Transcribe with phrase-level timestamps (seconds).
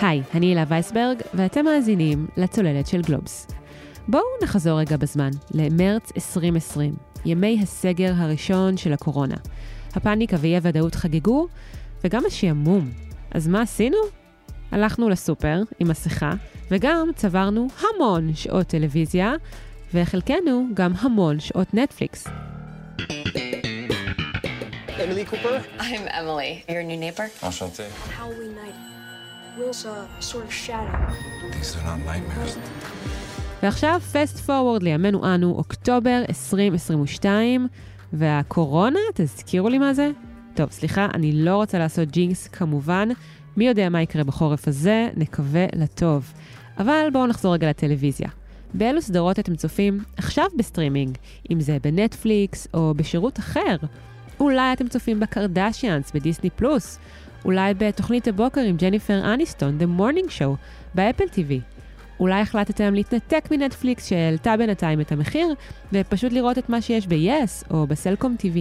[0.00, 3.46] היי, אני הילה וייסברג, ואתם מאזינים לצוללת של גלובס.
[4.08, 9.34] בואו נחזור רגע בזמן, למרץ 2020, ימי הסגר הראשון של הקורונה.
[9.94, 11.46] הפאניקה ואי הוודאות חגגו,
[12.04, 12.90] וגם השעמום.
[13.30, 13.96] אז מה עשינו?
[14.70, 16.32] הלכנו לסופר עם מסכה,
[16.70, 19.34] וגם צברנו המון שעות טלוויזיה,
[19.94, 22.26] וחלקנו גם המון שעות נטפליקס.
[24.88, 25.80] Emily Cooper?
[25.80, 27.28] I'm Emily, your new neighbor.
[27.42, 27.86] Enchanté.
[28.18, 28.99] Halloween night.
[29.58, 31.12] Wolves, a sort of shadow.
[31.52, 32.58] These are not nightmares.
[33.62, 37.68] ועכשיו fast forward לימינו אנו, אוקטובר 2022,
[38.12, 40.10] והקורונה, תזכירו לי מה זה?
[40.54, 43.08] טוב, סליחה, אני לא רוצה לעשות jinx כמובן.
[43.56, 46.32] מי יודע מה יקרה בחורף הזה, נקווה לטוב.
[46.78, 48.28] אבל בואו נחזור רגע לטלוויזיה.
[48.74, 51.18] באילו סדרות אתם צופים עכשיו בסטרימינג,
[51.50, 53.76] אם זה בנטפליקס או בשירות אחר?
[54.40, 56.98] אולי אתם צופים בקרדשיאנס בדיסני פלוס?
[57.44, 60.56] אולי בתוכנית הבוקר עם ג'ניפר אניסטון, The Morning Show,
[60.94, 61.80] באפל TV?
[62.20, 65.54] אולי החלטתם להתנתק מנטפליקס שהעלתה בינתיים את המחיר,
[65.92, 68.58] ופשוט לראות את מה שיש ב-yes או בסלקום TV.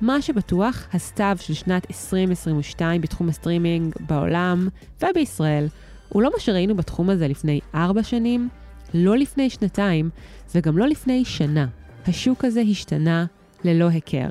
[0.00, 4.68] מה שבטוח, הסתיו של שנת 2022 בתחום הסטרימינג בעולם
[5.02, 5.66] ובישראל,
[6.08, 8.48] הוא לא מה שראינו בתחום הזה לפני ארבע שנים,
[8.94, 10.10] לא לפני שנתיים
[10.54, 11.66] וגם לא לפני שנה.
[12.06, 13.26] השוק הזה השתנה
[13.64, 14.28] ללא היכר.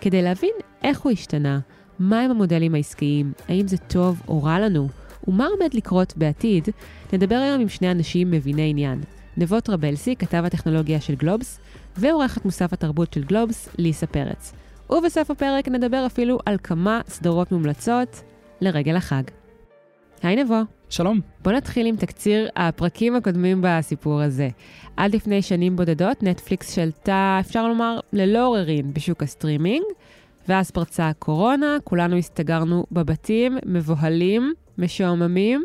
[0.00, 1.58] כדי להבין איך הוא השתנה,
[2.00, 4.88] מהם המודלים העסקיים, האם זה טוב או רע לנו,
[5.28, 6.68] ומה עומד לקרות בעתיד,
[7.12, 9.00] נדבר היום עם שני אנשים מביני עניין.
[9.36, 11.60] נבות רבלסי, כתב הטכנולוגיה של גלובס,
[11.96, 14.52] ועורכת מוסף התרבות של גלובס, ליסה פרץ.
[14.90, 18.22] ובסוף הפרק נדבר אפילו על כמה סדרות מומלצות
[18.60, 19.22] לרגל החג.
[20.22, 20.60] היי נבו.
[20.88, 21.20] שלום.
[21.42, 24.48] בוא נתחיל עם תקציר הפרקים הקודמים בסיפור הזה.
[24.96, 29.84] עד לפני שנים בודדות, נטפליקס שלטה, אפשר לומר, ללא עוררין בשוק הסטרימינג,
[30.50, 35.64] ואז פרצה הקורונה, כולנו הסתגרנו בבתים, מבוהלים, משועממים.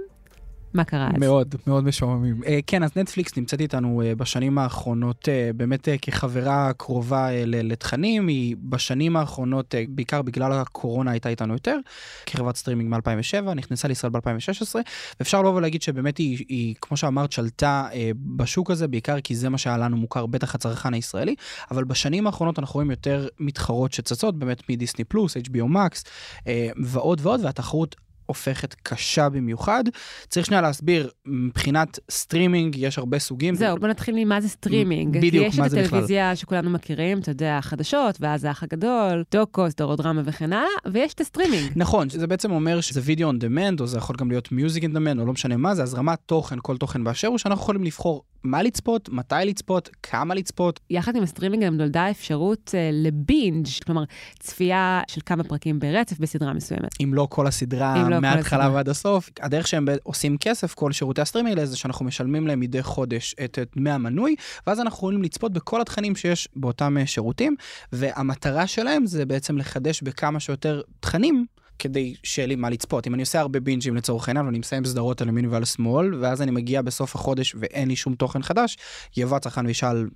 [0.76, 1.20] מה קרה אז?
[1.20, 2.44] מאוד, מאוד משועממים.
[2.44, 7.32] אה, כן, אז נטפליקס נמצאת איתנו אה, בשנים האחרונות אה, באמת אה, כחברה קרובה אה,
[7.46, 11.78] לתכנים, היא בשנים האחרונות, אה, בעיקר בגלל הקורונה הייתה איתנו יותר,
[12.26, 14.76] כחברת סטרימינג מ-2007, נכנסה לישראל ב-2016,
[15.20, 19.50] ואפשר לבוא ולהגיד שבאמת היא, היא, כמו שאמרת, שלטה אה, בשוק הזה, בעיקר כי זה
[19.50, 21.36] מה שהיה לנו מוכר, בטח הצרכן הישראלי,
[21.72, 26.04] אבל בשנים האחרונות אנחנו רואים יותר מתחרות שצצות, באמת מדיסני פלוס, HBO Max
[26.40, 26.44] אה,
[26.84, 27.96] ועוד ועוד, והתחרות
[28.26, 29.84] הופכת קשה במיוחד.
[30.30, 33.56] צריך שנייה להסביר, מבחינת סטרימינג יש הרבה סוגים.
[33.56, 35.18] זהו, בוא נתחיל ממה זה סטרימינג.
[35.18, 35.82] בדיוק, מה זה בכלל.
[35.82, 40.54] יש את הטלוויזיה שכולנו מכירים, אתה יודע, החדשות, ואז האח הגדול, דוקו, סדרות דרמה וכן
[40.54, 41.72] הלאה, ויש את הסטרימינג.
[41.76, 44.96] נכון, זה בעצם אומר שזה וידאו on demand, או זה יכול גם להיות music on
[44.96, 48.24] demand, או לא משנה מה, זה הזרמת תוכן, כל תוכן באשר הוא, שאנחנו יכולים לבחור
[48.46, 50.80] מה לצפות, מתי לצפות, כמה לצפות.
[50.90, 54.04] יחד עם הסטרימינג גם נולדה האפשרות אה, לבינג', כלומר,
[54.40, 56.90] צפייה של כמה פרקים ברצף בסדרה מסוימת.
[57.04, 58.70] אם לא כל הסדרה, לא מההתחלה.
[58.74, 59.30] ועד הסוף.
[59.42, 63.60] הדרך שהם עושים כסף, כל שירותי הסטרימינג האלה, זה שאנחנו משלמים להם מדי חודש את
[63.66, 64.36] את דמי המנוי,
[64.68, 67.56] ואז אנחנו יכולים לצפות בכל התכנים שיש באותם אה, שירותים,
[67.92, 71.46] והמטרה שלהם זה בעצם לחדש בכמה שיותר תכנים.
[71.80, 73.08] כדי שיהיה לי מה לצפות.
[73.08, 76.42] אם אני עושה הרבה בינג'ים לצורך העניין ואני מסיים סדרות על ימין ועל שמאל, ואז
[76.42, 78.78] אני מגיע בסוף החודש ואין לי שום תוכן חדש,
[79.18, 80.08] יבוא הצרכן וישאל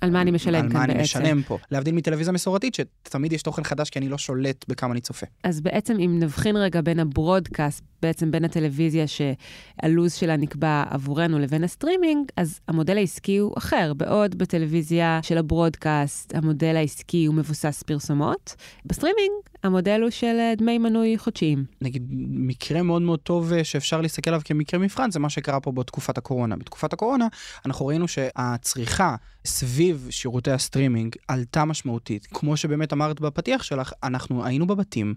[0.00, 1.02] על מה אני משלם על כאן מה אני בעצם.
[1.02, 1.58] משלם פה.
[1.70, 5.26] להבדיל מטלוויזיה מסורתית, שתמיד יש תוכן חדש כי אני לא שולט בכמה אני צופה.
[5.44, 11.38] אז בעצם אם נבחין רגע בין ה broadcast, בעצם בין הטלוויזיה שהלו"ז שלה נקבע עבורנו
[11.38, 13.92] לבין הסטרימינג, אז המודל העסקי הוא אחר.
[13.94, 18.54] בעוד בטלוויזיה של ה broadcast, המודל העסקי הוא מבוסס פרסומות,
[18.86, 21.64] בסטרימינג המודל הוא של אה, דמי מנוי חודשיים.
[21.80, 25.72] נגיד, מקרה מאוד מאוד טוב אה, שאפשר להסתכל עליו כמקרה מבחן, זה מה שקרה פה
[25.72, 26.56] בתקופת הקורונה.
[26.56, 27.26] בתקופת הקורונה
[27.66, 32.26] אנחנו ראינו שהצריכה סביב שירותי הסטרימינג עלתה משמעותית.
[32.26, 35.14] כמו שבאמת אמרת בפתיח שלך, אנחנו היינו בבתים,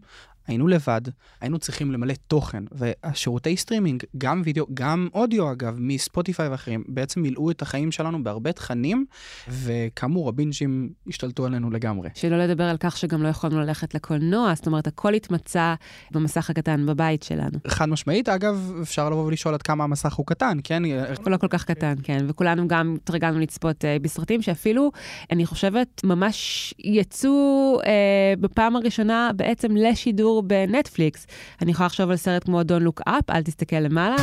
[0.48, 1.02] היינו לבד,
[1.42, 7.52] היינו צריכים למלא תוכן, והשירותי סטרימינג, גם וידאו, גם אודיו אגב, מספוטיפיי ואחרים, בעצם מילאו
[7.52, 9.06] את החיים שלנו בהרבה תכנים,
[9.48, 12.10] וכאמור, הבינג'ים השתלטו עלינו לגמרי.
[12.14, 15.74] שלא לדבר על כך שגם לא יכולנו ללכת לקולנוע, זאת אומרת, הכל התמצא
[16.12, 17.60] במסך הקטן בבית שלנו.
[17.68, 20.84] חד משמעית, אגב, אפשר לבוא ולשאול עד כמה המסך הוא קטן, כן?
[20.86, 24.92] הוא לא כל כך קטן, כן, וכולנו גם התרגלנו לצפות אה, בסרטים שאפילו,
[25.32, 31.28] אני חושבת, ממש יצאו אה, בפעם הראשונה בעצם לשידור בנטפליקס.
[31.62, 34.16] אני יכולה לחשוב על סרט כמו Don't Look Up, אל תסתכל למעלה.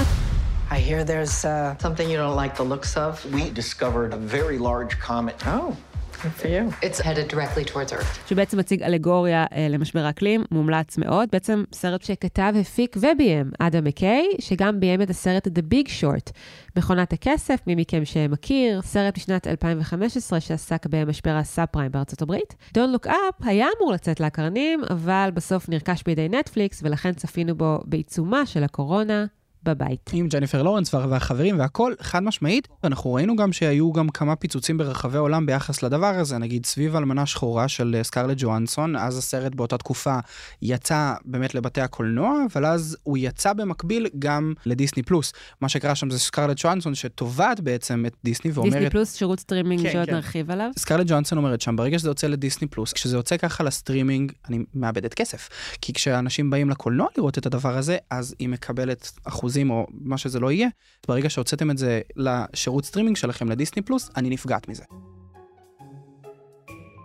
[0.71, 3.13] I hear there's uh, something you don't like the looks of.
[3.35, 5.37] We discovered a very large comet.
[5.47, 5.77] Oh,
[6.23, 6.63] good for you.
[6.83, 8.29] It's headed directly towards Earth.
[8.29, 11.29] שבעצם מציג אלגוריה אה, למשבר האקלים, מומלץ מאוד.
[11.33, 16.33] בעצם סרט שכתב, הפיק וביים אדם מקיי, שגם ביים את הסרט The Big Short,
[16.77, 22.55] מכונת הכסף, מי מכם שמכיר, סרט משנת 2015 שעסק במשבר הסאב פריים בארצות הברית.
[22.79, 27.79] Don't Look Up היה אמור לצאת לאקרנים, אבל בסוף נרכש בידי נטפליקס, ולכן צפינו בו
[27.85, 29.25] בעיצומה של הקורונה.
[29.63, 30.11] בבית.
[30.13, 32.69] עם ג'ניפר לורנס וה- והחברים והכל, חד משמעית.
[32.85, 37.27] אנחנו ראינו גם שהיו גם כמה פיצוצים ברחבי העולם ביחס לדבר הזה, נגיד סביב אלמנה
[37.27, 40.19] שחורה של אה, סקרלט ג'ואנסון, אז הסרט באותה תקופה
[40.63, 45.33] יצא באמת לבתי הקולנוע, אבל אז הוא יצא במקביל גם לדיסני פלוס.
[45.61, 48.73] מה שקרה שם זה סקרלט ג'ואנסון שתובעת בעצם את דיסני ואומרת...
[48.73, 50.15] דיסני פלוס, שירות סטרימינג כן, שעוד כן.
[50.15, 50.71] נרחיב עליו.
[50.79, 55.15] סקרלט ג'ואנסון אומרת שם, ברגע שזה יוצא לדיסני פלוס, כשזה יוצא ככה לסטרימינג, אני מאבדת
[55.15, 55.49] כסף.
[55.81, 59.13] כי כשאנשים באים לקולנוע לראות את הדבר הזה, אז היא מקבלת
[59.51, 60.69] אחוזים או מה שזה לא יהיה.
[61.09, 64.85] ברגע שהוצאתם את זה לשירות סטרימינג שלכם לדיסני פלוס, אני נפגעת מזה.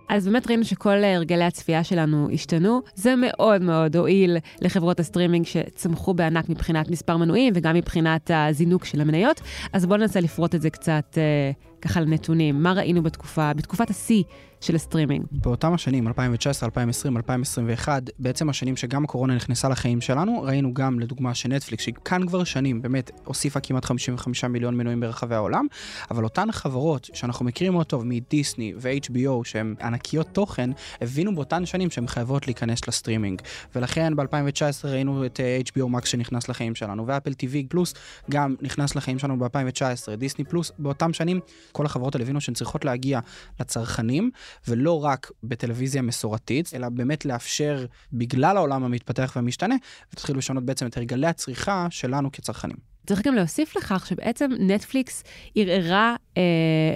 [0.10, 2.82] אז באמת ראינו שכל הרגלי הצפייה שלנו השתנו.
[2.96, 9.02] זה מאוד מאוד הועיל לחברות הסטרימינג שצמחו בענק מבחינת מספר מנויים וגם מבחינת הזינוק של
[9.02, 9.42] המניות.
[9.74, 11.52] אז בואו ננסה לפרוט את זה קצת אה,
[11.86, 12.64] ככה לנתונים.
[12.64, 14.24] מה ראינו בתקופה, בתקופת השיא
[14.62, 15.26] של הסטרימינג?
[15.32, 21.36] באותם השנים, 2019, 2020, 2021, בעצם השנים שגם הקורונה נכנסה לחיים שלנו, ראינו גם לדוגמה
[21.36, 25.68] שנטפליקס, שהיא כאן כבר שנים, באמת הוסיפה כמעט 55 מיליון מנויים ברחבי העולם,
[26.12, 30.70] אבל אותן חברות שאנחנו מכירים מאוד טוב מדיסני ו-HBO, שהן ענקיות תוכן,
[31.02, 33.42] הבינו באותן שנים שהן חייבות להיכנס לסטרימינג.
[33.76, 37.94] ולכן ב-2019 ראינו את אה, HBO Max שנכנס לחיים שלנו, ואפל TV פלוס
[38.32, 41.40] גם נכנס לחיים שלנו ב-2019, דיסני פלוס באותם שנים,
[41.76, 43.20] כל החברות הבינו שהן צריכות להגיע
[43.60, 44.32] לצרכנים,
[44.68, 49.76] ולא רק בטלוויזיה מסורתית, אלא באמת לאפשר, בגלל העולם המתפתח והמשתנה,
[50.14, 52.78] ותתחילו לשנות בעצם את הרגלי הצריכה שלנו כצרכנים.
[53.06, 55.24] צריך גם להוסיף לכך שבעצם נטפליקס
[55.56, 56.42] ערערה אה,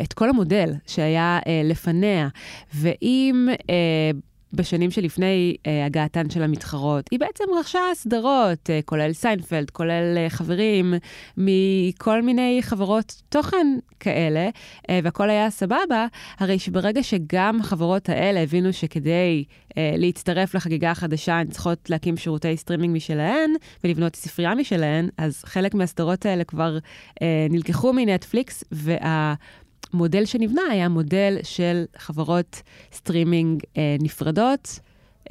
[0.04, 2.28] את כל המודל שהיה אה, לפניה,
[2.74, 4.12] ואם אה,
[4.54, 10.30] בשנים שלפני אה, הגעתן של המתחרות, היא בעצם רכשה סדרות, אה, כולל סיינפלד, כולל אה,
[10.30, 10.94] חברים
[11.38, 13.68] מכל מיני חברות תוכן
[14.00, 14.50] כאלה,
[14.90, 16.08] אה, והכל היה סבבה,
[16.38, 19.44] הרי שברגע שגם החברות האלה הבינו שכדי
[19.78, 23.52] אה, להצטרף לחגיגה החדשה, הן צריכות להקים שירותי סטרימינג משלהן
[23.84, 26.78] ולבנות ספרייה משלהן, אז חלק מהסדרות האלה כבר
[27.22, 29.34] אה, נלקחו מנטפליקס, וה...
[29.94, 32.62] המודל שנבנה היה מודל של חברות
[32.94, 34.80] סטרימינג אה, נפרדות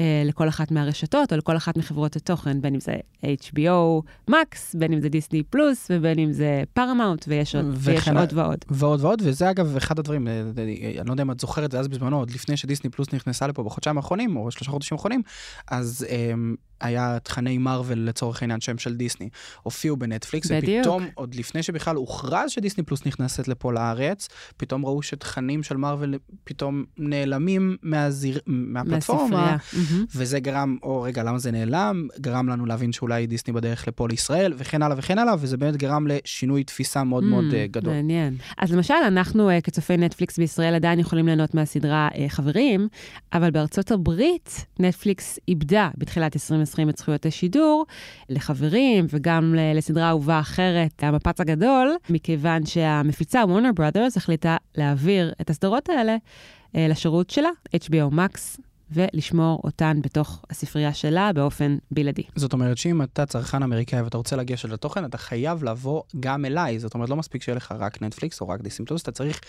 [0.01, 4.93] אה, לכל אחת מהרשתות או לכל אחת מחברות התוכן, בין אם זה HBO Max, בין
[4.93, 8.65] אם זה דיסני פלוס ובין אם זה פרמאונט, ויש עוד, ויש וכן עוד ועוד.
[8.71, 11.89] ועוד ועוד, וזה אגב אחד הדברים, אה, אני לא יודע אם את זוכרת, זה אז
[11.89, 15.23] בזמנו, עוד לפני שדיסני פלוס נכנסה לפה בחודשיים האחרונים, או שלושה חודשים האחרונים,
[15.71, 19.29] אז אמ, היה תכני מארוול לצורך העניין שהם של דיסני,
[19.63, 20.79] הופיעו בנטפליקס, בדיוק.
[20.81, 26.15] ופתאום, עוד לפני שבכלל הוכרז שדיסני פלוס נכנסת לפה לארץ, פתאום ראו שתכנים של מארוול
[26.45, 29.57] פתאום נעלמים מהז', מהפלטפורמה.
[29.57, 30.05] מהספרייה.
[30.15, 32.09] וזה גרם, או רגע, למה זה נעלם?
[32.21, 36.07] גרם לנו להבין שאולי דיסני בדרך לפה לישראל, וכן הלאה וכן הלאה, וזה באמת גרם
[36.07, 37.93] לשינוי תפיסה מאוד מאוד Mm, אה, גדול.
[37.95, 38.37] מעניין.
[38.59, 42.89] אז למשל, אנחנו uh, כצופי נטפליקס בישראל עדיין יכולים ליהנות מהסדרה uh, חברים,
[43.33, 46.61] אבל בארצות הברית נטפליקס איבדה בתחילת 2020
[46.91, 47.87] את זכויות השידור
[48.29, 55.89] לחברים, וגם לסדרה אהובה אחרת, המפץ הגדול, מכיוון שהמפיצה וורנר ברודרס החליטה להעביר את הסדרות
[55.89, 58.61] האלה uh, לשירות שלה, HBO Max.
[58.91, 62.23] ולשמור אותן בתוך הספרייה שלה באופן בלעדי.
[62.37, 66.79] זאת אומרת שאם אתה צרכן אמריקאי ואתה רוצה לגשת לתוכן, אתה חייב לבוא גם אליי.
[66.79, 69.41] זאת אומרת, לא מספיק שיהיה לך רק נטפליקס או רק דיסים פלוס, אתה צריך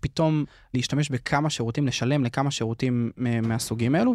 [0.00, 4.12] פתאום להשתמש בכמה שירותים, לשלם לכמה שירותים אה, מהסוגים האלו.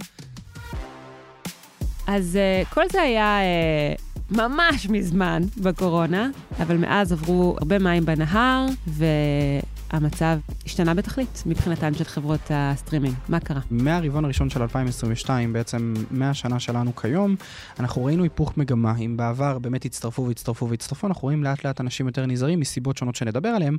[2.08, 4.02] אז uh, כל זה היה uh,
[4.32, 6.30] ממש מזמן בקורונה,
[6.60, 13.16] אבל מאז עברו הרבה מים בנהר, והמצב השתנה בתכלית מבחינתן של חברות הסטרימינג.
[13.30, 13.60] מה קרה?
[13.72, 17.36] מהרבעון הראשון של 2022, בעצם מהשנה שלנו כיום,
[17.80, 18.96] אנחנו ראינו היפוך מגמה.
[18.98, 23.16] אם בעבר באמת הצטרפו והצטרפו והצטרפו, אנחנו רואים לאט לאט אנשים יותר נזהרים מסיבות שונות
[23.16, 23.78] שנדבר עליהן,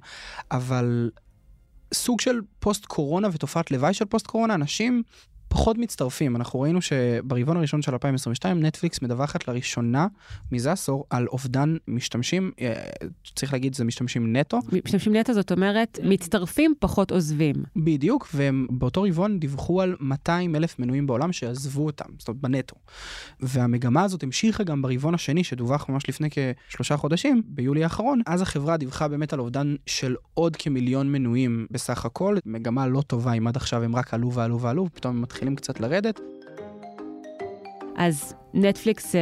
[0.51, 1.11] אבל
[1.95, 5.03] סוג של פוסט קורונה ותופעת לוואי של פוסט קורונה, אנשים
[5.55, 6.37] פחות מצטרפים.
[6.37, 10.07] אנחנו ראינו שברבעון הראשון של 2022 נטפליקס מדווחת לראשונה
[10.53, 12.83] מזה עשור על אובדן משתמשים, אה,
[13.35, 17.55] צריך להגיד זה משתמשים נטו, משתמשים נטו זאת אומרת, מצטרפים פחות עוזבים.
[17.77, 22.77] בדיוק, והם באותו רבעון דיווחו על 200 אלף מנויים בעולם שעזבו אותם, זאת אומרת בנטו.
[23.41, 28.77] והמגמה הזאת המשיכה גם ברבעון השני שדווח ממש לפני כשלושה חודשים, ביולי האחרון, אז החברה
[28.77, 33.57] דיווחה באמת על אובדן של עוד כמיליון מנויים בסך הכל, מגמה לא טובה אם עד
[33.57, 36.21] עכשיו הם רק עלו ועלו ועלו, ופתאום הם מתחילים קצת לרדת.
[37.97, 39.21] אז נטפליקס אה,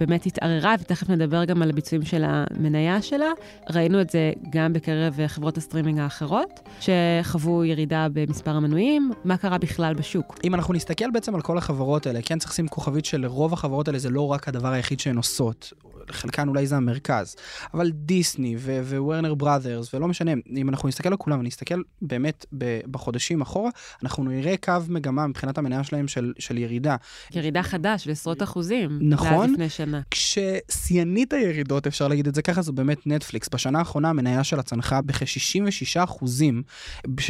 [0.00, 3.32] באמת התערערה, ותכף נדבר גם על הביצועים של המניה שלה.
[3.70, 9.10] ראינו את זה גם בקרב אה, חברות הסטרימינג האחרות, שחוו ירידה במספר המנויים.
[9.24, 10.38] מה קרה בכלל בשוק?
[10.44, 13.98] אם אנחנו נסתכל בעצם על כל החברות האלה, כן צריך לשים כוכבית שלרוב החברות האלה
[13.98, 15.72] זה לא רק הדבר היחיד שהן עושות.
[16.10, 17.36] חלקן אולי זה המרכז,
[17.74, 22.46] אבל דיסני ווורנר בראדרס, ולא משנה, אם אנחנו נסתכל על כולם, נסתכל באמת
[22.90, 23.70] בחודשים אחורה,
[24.02, 26.96] אנחנו נראה קו מגמה מבחינת המניה שלהם של, של ירידה.
[27.34, 28.98] ירידה חדה של עשרות אחוזים.
[29.02, 29.52] נכון.
[29.52, 30.00] לפני שנה.
[30.10, 33.48] כששיאנית הירידות, אפשר להגיד את זה ככה, זו באמת נטפליקס.
[33.52, 36.62] בשנה האחרונה המניה שלה צנחה בכ-66 אחוזים.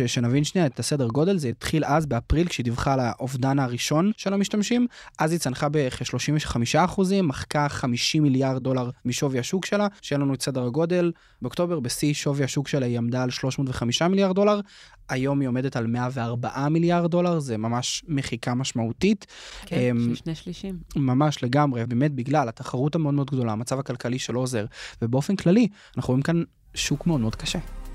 [0.06, 4.32] שנבין שנייה את הסדר גודל, זה התחיל אז באפריל כשהיא דיווחה על האובדן הראשון של
[4.32, 4.86] המשתמשים,
[5.18, 10.42] אז היא צנחה בכ-35 אחוזים, מחקה 50 מיליארד דולר משווי השוק שלה, שיהיה לנו את
[10.42, 11.12] סדר הגודל.
[11.42, 14.60] באוקטובר בשיא שווי השוק שלה היא עמדה על 305 מיליארד דולר,
[15.08, 19.26] היום היא עומדת על 104 מיליארד דולר, זה ממש מחיקה משמעותית.
[19.66, 20.78] כן, um, שני שלישים.
[20.96, 24.66] ממש לגמרי, באמת בגלל התחרות המאוד מאוד גדולה, המצב הכלכלי שלא עוזר,
[25.02, 26.42] ובאופן כללי, אנחנו רואים כאן
[26.74, 27.85] שוק מאוד מאוד קשה.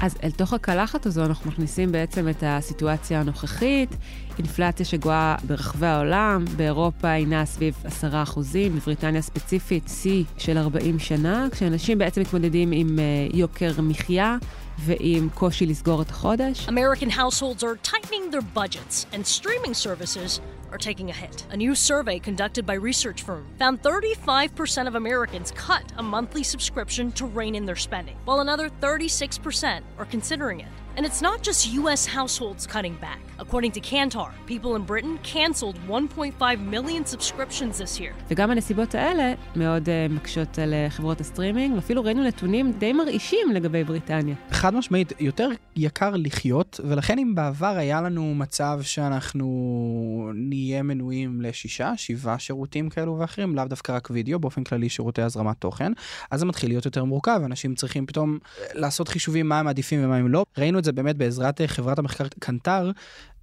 [0.00, 3.96] אז אל תוך הקלחת הזו אנחנו מכניסים בעצם את הסיטואציה הנוכחית,
[4.38, 8.38] אינפלציה שגואה ברחבי העולם, באירופה היא נעה סביב 10%,
[8.74, 14.36] בבריטניה ספציפית שיא של 40 שנה, כשאנשים בעצם מתמודדים עם uh, יוקר מחיה.
[14.80, 16.68] ועם קושי לסגור את החודש.
[16.68, 21.46] American households are tightening their budgets and streaming services are taking a hit.
[21.50, 27.12] A new survey conducted by research firm found 35% of Americans cut a monthly subscription
[27.12, 30.68] to rein in their spending, while another 36% are considering it.
[30.98, 33.20] And it's not just US households cutting back.
[33.44, 38.12] According to Kantar, people in Britain canceled 1.5 million subscriptions this year.
[38.30, 43.52] וגם הנסיבות האלה מאוד uh, מקשות על uh, חברות הסטרימינג, ואפילו ראינו נתונים די מרעישים
[43.52, 44.34] לגבי בריטניה.
[44.50, 51.92] חד משמעית, יותר יקר לחיות, ולכן אם בעבר היה לנו מצב שאנחנו נהיה מנויים לשישה,
[51.96, 55.92] שבעה שירותים כאלו ואחרים, לאו דווקא רק וידאו, באופן כללי שירותי הזרמת תוכן,
[56.30, 58.38] אז זה מתחיל להיות יותר מורכב, אנשים צריכים פתאום
[58.74, 60.44] לעשות חישובים מה הם עדיפים ומה הם לא.
[60.58, 62.90] ראינו את זה באמת בעזרת חברת המחקר קנטר,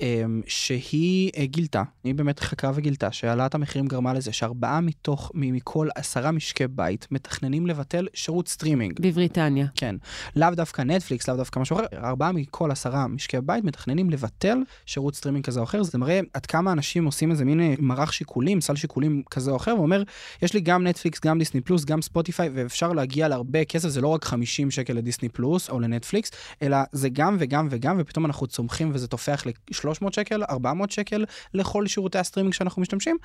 [0.02, 5.88] אמ, שהיא אה, גילתה, היא באמת חקרה וגילתה שהעלאת המחירים גרמה לזה שארבעה מתוך, מכל
[5.96, 9.00] עשרה משקי בית מתכננים לבטל שירות סטרימינג.
[9.02, 9.68] בבריטניה.
[9.76, 9.96] כן.
[10.36, 15.16] לאו דווקא נטפליקס, לאו דווקא משהו אחר, ארבעה מכל עשרה משקי בית מתכננים לבטל שירות
[15.16, 15.84] סטרימינג כזה או אחר.
[15.84, 19.56] זה מראה עד כמה אנשים עושים איזה מין אה, מערך שיקולים, סל שיקולים כזה או
[19.56, 20.04] אחר, ואומר,
[20.42, 24.08] יש לי גם נטפליקס, גם דיסני פלוס, גם ספוטיפיי, ואפשר להגיע להרבה כסף, זה לא
[24.08, 28.92] רק 50 שקל לדיסני פלוס או לנטפליקס, אלא זה גם וגם וגם, ופתאום אנחנו צומחים
[28.94, 33.18] וזה תופח ל 300 שקל, 400 שקל לכל שירותי הסטרימינג שאנחנו משתמשים,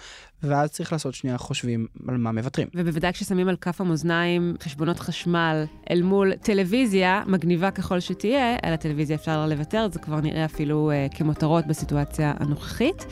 [0.42, 2.69] ואז צריך לעשות שנייה חושבים על מה מוותרים.
[2.75, 9.16] ובוודאי כששמים על כף המאזניים חשבונות חשמל אל מול טלוויזיה, מגניבה ככל שתהיה, על הטלוויזיה
[9.16, 13.07] אפשר לוותר, זה כבר נראה אפילו uh, כמותרות בסיטואציה הנוכחית.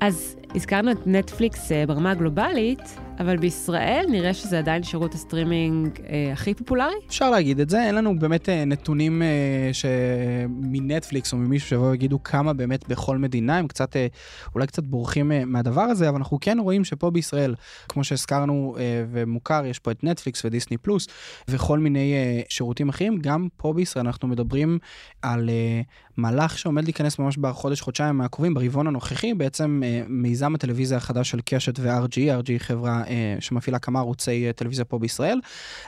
[0.00, 6.32] אז הזכרנו את נטפליקס uh, ברמה הגלובלית, אבל בישראל נראה שזה עדיין שירות הסטרימינג אה,
[6.32, 6.94] הכי פופולרי?
[7.06, 12.22] אפשר להגיד את זה, אין לנו באמת אה, נתונים אה, מנטפליקס או ממישהו שיבואו ויגידו
[12.22, 14.06] כמה באמת בכל מדינה, הם קצת, אה,
[14.54, 17.54] אולי קצת בורחים אה, מהדבר הזה, אבל אנחנו כן רואים שפה בישראל,
[17.88, 21.06] כמו שהזכרנו אה, ומוכר, יש פה את נטפליקס ודיסני פלוס
[21.48, 24.78] וכל מיני אה, שירותים אחרים, גם פה בישראל אנחנו מדברים
[25.22, 25.80] על אה,
[26.16, 31.40] מהלך שעומד להיכנס ממש בחודש, חודשיים הקרובים, ברבעון הנוכחי, בעצם אה, מיזם הטלוויזיה החדש של
[31.44, 35.40] קשת ו-RG, RG חברה אה, שמפעילה כמה ערוצי אה, טלוויזיה פה בישראל.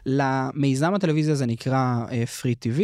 [0.06, 2.80] למיזם הטלוויזיה הזה נקרא uh, TV.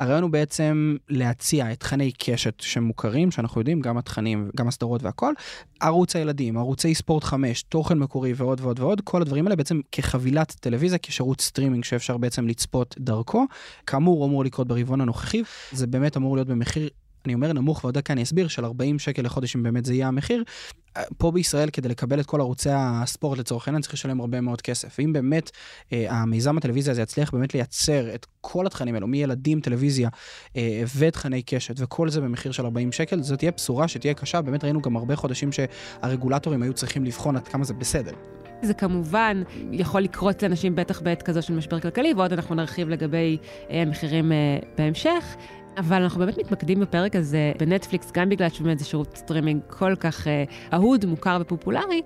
[0.00, 5.32] הרעיון הוא בעצם להציע את תכני קשת שמוכרים, שאנחנו יודעים, גם התכנים, גם הסדרות והכל,
[5.80, 10.56] ערוץ הילדים, ערוצי ספורט 5, תוכן מקורי ועוד ועוד ועוד, כל הדברים האלה בעצם כחבילת
[10.60, 13.46] טלוויזיה, כשירות סטרימינג שאפשר בעצם לצפות דרכו.
[13.86, 16.87] כאמור, אמור לקרות ברבעון הנוכחי, זה באמת אמור להיות במחיר
[17.28, 20.08] אני אומר נמוך, ועוד דקה אני אסביר, של 40 שקל לחודש, אם באמת זה יהיה
[20.08, 20.44] המחיר,
[21.18, 24.96] פה בישראל, כדי לקבל את כל ערוצי הספורט לצורך העניין, צריך לשלם הרבה מאוד כסף.
[24.98, 25.50] ואם באמת
[25.92, 30.08] אה, המיזם הטלוויזיה הזה יצליח באמת לייצר את כל התכנים האלו, מילדים, טלוויזיה
[30.56, 34.42] אה, ותכני קשת, וכל זה במחיר של 40 שקל, זו תהיה בשורה שתהיה קשה.
[34.42, 38.12] באמת ראינו גם הרבה חודשים שהרגולטורים היו צריכים לבחון עד כמה זה בסדר.
[38.62, 39.42] זה כמובן
[39.72, 43.38] יכול לקרות לאנשים בטח בעת כזו של משבר כלכלי, ועוד אנחנו נרחיב לגבי
[43.70, 45.36] אה, אה, בהמשך.
[45.78, 50.26] אבל אנחנו באמת מתמקדים בפרק הזה בנטפליקס, גם בגלל שבאמת זה שירות סטרימינג כל כך
[50.26, 52.02] uh, אהוד, מוכר ופופולרי,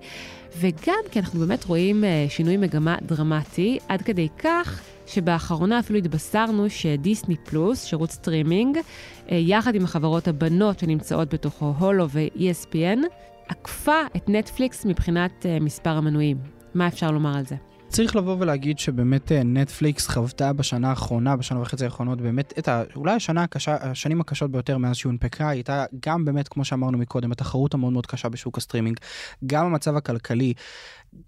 [0.57, 6.69] וגם כי אנחנו באמת רואים uh, שינוי מגמה דרמטי, עד כדי כך שבאחרונה אפילו התבשרנו
[6.69, 12.99] שדיסני פלוס, שירות סטרימינג, uh, יחד עם החברות הבנות שנמצאות בתוכו, הולו ו-ESPN,
[13.47, 16.37] עקפה את נטפליקס מבחינת uh, מספר המנויים.
[16.73, 17.72] מה אפשר לומר על זה?
[17.93, 22.83] צריך לבוא ולהגיד שבאמת אה, נטפליקס חוותה בשנה האחרונה, בשנה וחצי האחרונות, באמת את ה...
[22.95, 27.31] אולי השנה הקשה, השנים הקשות ביותר מאז שהונפקה, היא הייתה גם באמת, כמו שאמרנו מקודם,
[27.31, 28.97] התחרות המאוד מאוד קשה בשוק הסטרימינג,
[29.45, 30.53] גם המצב הכלכלי.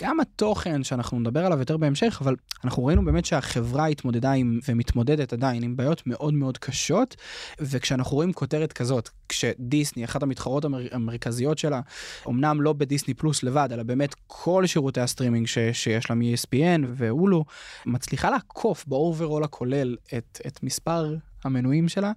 [0.01, 5.33] גם התוכן שאנחנו נדבר עליו יותר בהמשך, אבל אנחנו ראינו באמת שהחברה התמודדה עם, ומתמודדת
[5.33, 7.15] עדיין עם בעיות מאוד מאוד קשות,
[7.59, 11.81] וכשאנחנו רואים כותרת כזאת, כשדיסני, אחת המתחרות המר, המרכזיות שלה,
[12.27, 17.45] אמנם לא בדיסני פלוס לבד, אלא באמת כל שירותי הסטרימינג ש, שיש לה מ-ESPN והולו,
[17.85, 22.11] מצליחה לעקוף ב overall הכולל את, את מספר המנויים שלה,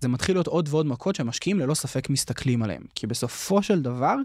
[0.00, 2.82] זה מתחיל להיות עוד ועוד מכות שהמשקיעים ללא ספק מסתכלים עליהם.
[2.94, 4.16] כי בסופו של דבר,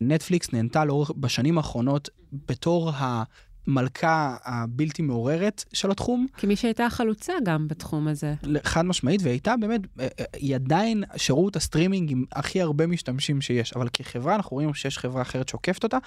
[0.00, 6.26] נטפליקס נהנתה לאורך, בשנים האחרונות בתור המלכה הבלתי מעורערת של התחום.
[6.36, 8.34] כמי שהייתה חלוצה גם בתחום הזה.
[8.62, 13.40] חד משמעית, והיא הייתה באמת, אה, אה, היא עדיין שירות הסטרימינג עם הכי הרבה משתמשים
[13.40, 15.98] שיש, אבל כחברה אנחנו רואים שיש חברה אחרת שעוקפת אותה,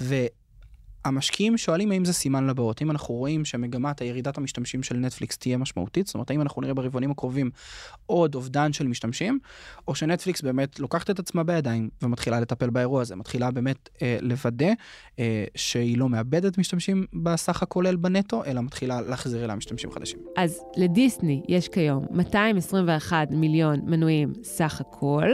[0.00, 0.14] ו...
[1.06, 5.58] המשקיעים שואלים האם זה סימן לבאות, אם אנחנו רואים שמגמת הירידת המשתמשים של נטפליקס תהיה
[5.58, 7.50] משמעותית, זאת אומרת האם אנחנו נראה ברבעונים הקרובים
[8.06, 9.38] עוד אובדן של משתמשים,
[9.88, 14.72] או שנטפליקס באמת לוקחת את עצמה בידיים ומתחילה לטפל באירוע הזה, מתחילה באמת אה, לוודא
[15.18, 20.18] אה, שהיא לא מאבדת משתמשים בסך הכולל בנטו, אלא מתחילה להחזיר אליה משתמשים חדשים.
[20.36, 25.28] אז לדיסני יש כיום 221 מיליון מנויים סך הכל,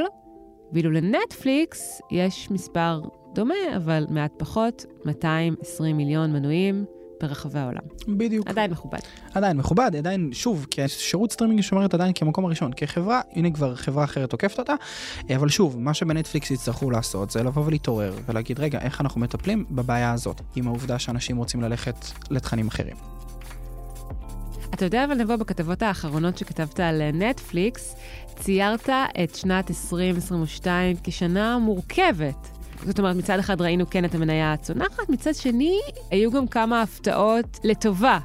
[0.73, 3.01] ואילו לנטפליקס יש מספר
[3.35, 6.85] דומה, אבל מעט פחות, 220 מיליון מנויים
[7.21, 7.81] ברחבי העולם.
[8.09, 8.47] בדיוק.
[8.47, 8.99] עדיין מכובד.
[9.35, 12.73] עדיין מכובד, עדיין, שוב, כי שירות סטרימינג שומרת עדיין כמקום הראשון.
[12.77, 14.75] כחברה, הנה כבר חברה אחרת עוקפת אותה,
[15.37, 20.13] אבל שוב, מה שבנטפליקס יצטרכו לעשות זה לבוא ולהתעורר ולהגיד, רגע, איך אנחנו מטפלים בבעיה
[20.13, 21.97] הזאת, עם העובדה שאנשים רוצים ללכת
[22.31, 22.97] לתכנים אחרים.
[24.75, 27.97] אתה יודע, אבל נבוא בכתבות האחרונות שכתבת על נטפליקס,
[28.37, 28.89] ציירת
[29.25, 32.62] את שנת 2022 כשנה מורכבת.
[32.87, 35.79] זאת אומרת, מצד אחד ראינו כן את המניה הצונחת, מצד שני,
[36.11, 38.19] היו גם כמה הפתעות לטובה.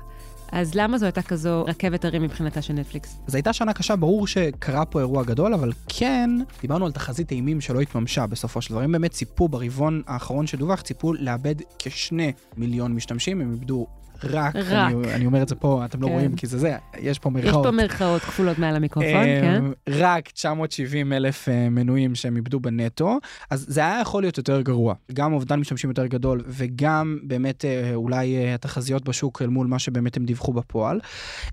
[0.51, 3.17] אז למה זו הייתה כזו רכבת הרים מבחינתה של נטפליקס?
[3.27, 6.29] זו הייתה שנה קשה, ברור שקרה פה אירוע גדול, אבל כן,
[6.61, 8.81] דיברנו על תחזית אימים שלא התממשה בסופו של דבר.
[8.81, 13.87] הם באמת ציפו ברבעון האחרון שדווח, ציפו לאבד כשני מיליון משתמשים, הם איבדו
[14.23, 14.93] רק, רק.
[14.93, 16.13] אני, אני אומר את זה פה, אתם לא כן.
[16.13, 17.65] רואים כי זה זה, יש פה מירכאות.
[17.65, 19.63] יש פה מירכאות כפולות מעל המיקרופון, אמ, כן.
[19.89, 23.19] רק 970 אלף אה, מנויים שהם איבדו בנטו,
[23.49, 24.93] אז זה היה יכול להיות יותר גרוע.
[25.13, 29.79] גם אובדן משתמשים יותר גדול, וגם באמת אה, אולי אה, התחזיות בשוק אל מול מה
[29.79, 30.99] שבאמת הם דיווחו בפועל.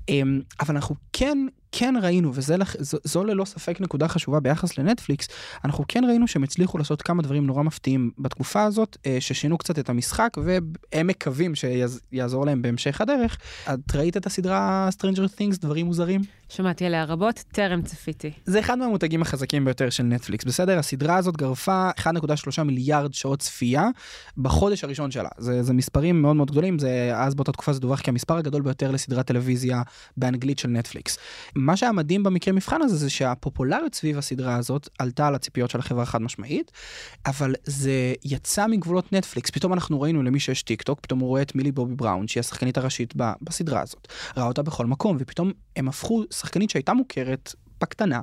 [0.08, 1.38] אמ, אבל אנחנו כן
[1.78, 5.28] כן ראינו, וזו ללא ספק נקודה חשובה ביחס לנטפליקס,
[5.64, 9.78] אנחנו כן ראינו שהם הצליחו לעשות כמה דברים נורא מפתיעים בתקופה הזאת, אה, ששינו קצת
[9.78, 13.38] את המשחק, והם מקווים שיעזור להם בהמשך הדרך.
[13.74, 16.20] את ראית את הסדרה Stranger Things, דברים מוזרים?
[16.48, 18.30] שמעתי עליה רבות, טרם צפיתי.
[18.44, 20.78] זה אחד מהמותגים החזקים ביותר של נטפליקס, בסדר?
[20.78, 23.88] הסדרה הזאת גרפה 1.3 מיליארד שעות צפייה
[24.36, 25.28] בחודש הראשון שלה.
[25.38, 28.90] זה, זה מספרים מאוד מאוד גדולים, זה, אז באותה תקופה זה דווח כמספר הגדול ביותר
[28.90, 29.82] לסדרת טלוויזיה
[30.16, 31.18] באנגלית של נטפליקס.
[31.64, 35.78] מה שהיה מדהים במקרה מבחן הזה זה שהפופולריות סביב הסדרה הזאת עלתה על הציפיות של
[35.78, 36.72] החברה חד משמעית,
[37.26, 39.50] אבל זה יצא מגבולות נטפליקס.
[39.50, 42.40] פתאום אנחנו ראינו למי שיש טיק טוק, פתאום הוא רואה את מילי בובי בראון, שהיא
[42.40, 44.08] השחקנית הראשית בסדרה הזאת.
[44.36, 48.20] ראה אותה בכל מקום, ופתאום הם הפכו שחקנית שהייתה מוכרת בקטנה,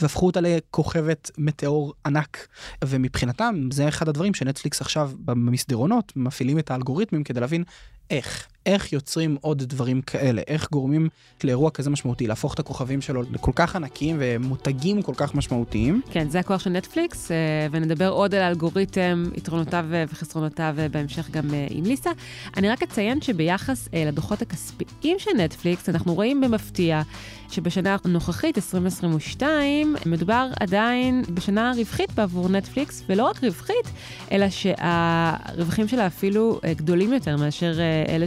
[0.00, 2.48] והפכו אותה לכוכבת מטאור ענק.
[2.84, 7.64] ומבחינתם זה אחד הדברים שנטפליקס עכשיו במסדרונות מפעילים את האלגוריתמים כדי להבין
[8.10, 11.08] איך, איך יוצרים עוד דברים כאלה, איך גורמים
[11.44, 16.02] לאירוע כזה משמעותי, להפוך את הכוכבים שלו לכל כך ענקיים ומותגים כל כך משמעותיים.
[16.10, 17.36] כן, זה הכוח של נטפליקס, אה,
[17.70, 22.10] ונדבר עוד על האלגוריתם, יתרונותיו וחסרונותיו אה, בהמשך גם אה, עם ליסה.
[22.56, 27.02] אני רק אציין שביחס לדוחות הכספיים של נטפליקס, אנחנו רואים במפתיע
[27.50, 33.90] שבשנה הנוכחית, 2022, מדובר עדיין בשנה רווחית בעבור נטפליקס, ולא רק רווחית,
[34.32, 37.72] אלא שהרווחים שלה אפילו גדולים יותר מאשר
[38.08, 38.26] אלה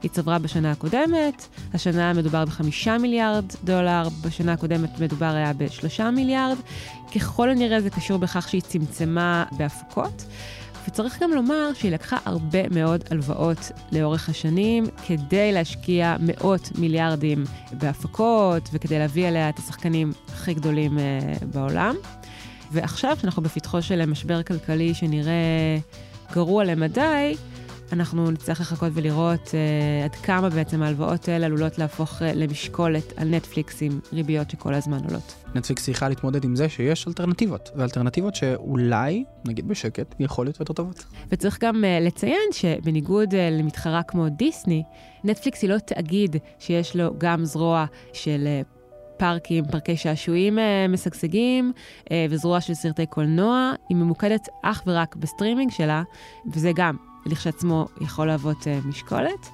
[0.00, 1.46] שהיא צברה בשנה הקודמת.
[1.74, 6.56] השנה מדובר בחמישה מיליארד דולר, בשנה הקודמת מדובר היה בשלושה מיליארד.
[7.14, 10.24] ככל הנראה זה קשור בכך שהיא צמצמה בהפקות.
[10.88, 18.68] וצריך גם לומר שהיא לקחה הרבה מאוד הלוואות לאורך השנים כדי להשקיע מאות מיליארדים בהפקות
[18.72, 21.94] וכדי להביא אליה את השחקנים הכי גדולים uh, בעולם.
[22.72, 25.78] ועכשיו, כשאנחנו בפתחו של משבר כלכלי שנראה
[26.32, 27.36] גרוע למדי,
[27.92, 33.28] אנחנו נצטרך לחכות ולראות uh, עד כמה בעצם ההלוואות האלה עלולות להפוך uh, למשקולת על
[33.28, 35.34] נטפליקס עם ריביות שכל הזמן עולות.
[35.54, 41.04] נטפליקס צריכה להתמודד עם זה שיש אלטרנטיבות, ואלטרנטיבות שאולי, נגיד בשקט, יכול להיות יותר טובות.
[41.28, 44.82] וצריך גם אה, לציין שבניגוד אה, למתחרה כמו דיסני,
[45.24, 48.48] נטפליקס היא לא תאגיד שיש לו גם זרוע של...
[48.64, 48.80] אה,
[49.16, 51.72] פארקים, פארקי שעשועים משגשגים
[52.30, 56.02] וזרוע של סרטי קולנוע, היא ממוקדת אך ורק בסטרימינג שלה,
[56.52, 59.48] וזה גם לכשעצמו יכול להוות אה, משקולת.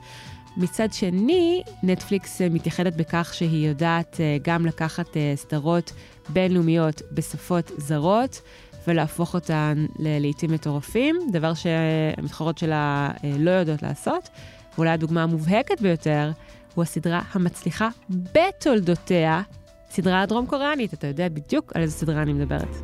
[0.56, 5.92] מצד שני, נטפליקס אה, מתייחדת בכך שהיא יודעת אה, גם לקחת סדרות
[6.28, 8.42] בינלאומיות בשפות זרות
[8.86, 14.28] ולהפוך אותן ללעיתים מטורפים, דבר שהמתחרות שלה אה, לא יודעות לעשות.
[14.74, 16.30] ואולי הדוגמה המובהקת ביותר
[16.74, 19.42] הוא הסדרה המצליחה בתולדותיה,
[19.90, 20.94] סדרה הדרום קוריאנית.
[20.94, 22.76] אתה יודע בדיוק על איזה סדרה אני מדברת.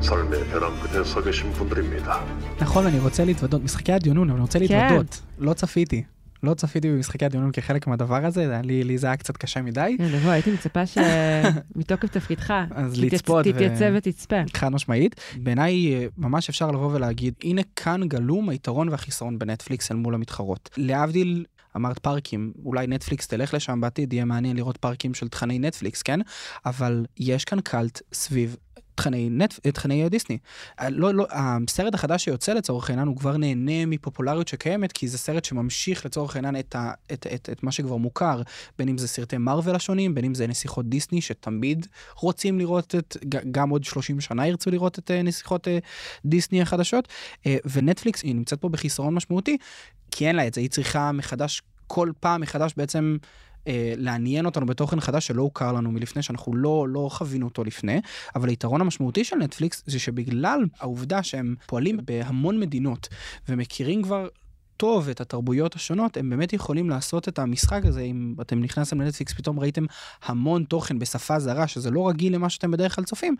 [0.00, 2.24] 삶의 벼랑 끝에 서 계신 분들입니다.
[2.60, 4.64] נכון, אני רוצה להתוודות, משחקי הדיונון, אבל אני רוצה כן.
[4.64, 5.22] להתוודות.
[5.38, 6.02] לא צפיתי.
[6.42, 9.62] לא צפיתי במשחקי הדיונון כחלק מהדבר הזה, זה היה לי, לי זה היה קצת קשה
[9.62, 9.94] מדי.
[9.98, 14.36] כן, בוא, הייתי מצפה שמתוקף תפקידך, אז תתייצ- לצפות ו- תתייצב ותצפה.
[14.54, 15.20] חד משמעית.
[15.36, 20.70] בעיניי אה, ממש אפשר לבוא ולהגיד, הנה כאן גלום היתרון והחיסרון בנטפליקס אל מול המתחרות.
[20.76, 21.44] להבדיל,
[21.76, 26.20] אמרת פארקים, אולי נטפליקס תלך לשם בעתיד, יהיה מעניין לראות פארקים של תכני נטפליקס, כן?
[26.66, 28.56] אבל יש כאן קאלט סביב
[28.95, 30.37] תכני, נט, תכני דיסני.
[30.77, 35.17] ה- לא, לא, הסרט החדש שיוצא לצורך העניין הוא כבר נהנה מפופולריות שקיימת, כי זה
[35.17, 38.41] סרט שממשיך לצורך העניין את, ה, את, את, את מה שכבר מוכר,
[38.77, 43.17] בין אם זה סרטי מארוול השונים, בין אם זה נסיכות דיסני שתמיד רוצים לראות את,
[43.51, 45.77] גם עוד 30 שנה ירצו לראות את אה, נסיכות אה,
[46.25, 47.07] דיסני החדשות,
[47.45, 49.57] אה, ונטפליקס היא נמצאת פה בחיסרון משמעותי,
[50.11, 53.17] כי אין לה את זה, היא צריכה מחדש, כל פעם מחדש בעצם
[53.67, 58.01] אה, לעניין אותנו בתוכן חדש שלא הוכר לנו מלפני, שאנחנו לא, לא חווינו אותו לפני,
[58.35, 63.07] אבל היתרון המשמעותי של נטפליקס זה שבגלל העובדה שהם פועלים בהמון מדינות
[63.49, 64.27] ומכירים כבר
[64.81, 69.33] טוב את התרבויות השונות, הם באמת יכולים לעשות את המשחק הזה, אם אתם נכנסתם לנטפליקס,
[69.33, 69.85] פתאום ראיתם
[70.23, 73.35] המון תוכן בשפה זרה, שזה לא רגיל למה שאתם בדרך כלל צופים,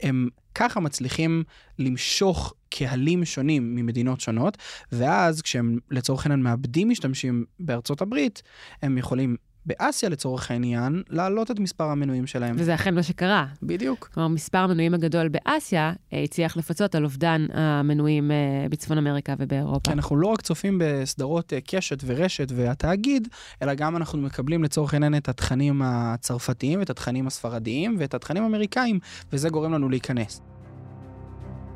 [0.00, 1.44] הם ככה מצליחים
[1.78, 4.58] למשוך קהלים שונים ממדינות שונות,
[4.92, 8.42] ואז כשהם לצורך העניין מאבדים משתמשים בארצות הברית,
[8.82, 12.56] הם יכולים באסיה לצורך העניין, להעלות את מספר המנויים שלהם.
[12.58, 13.46] וזה אכן מה שקרה.
[13.62, 14.08] בדיוק.
[14.14, 18.36] כלומר, מספר המנויים הגדול באסיה אה, הצליח לפצות על אובדן המנויים אה,
[18.70, 19.80] בצפון אמריקה ובאירופה.
[19.84, 23.28] כי אנחנו לא רק צופים בסדרות אה, קשת ורשת והתאגיד,
[23.62, 28.98] אלא גם אנחנו מקבלים לצורך העניין את התכנים הצרפתיים ואת התכנים הספרדיים ואת התכנים האמריקאים,
[29.32, 30.40] וזה גורם לנו להיכנס.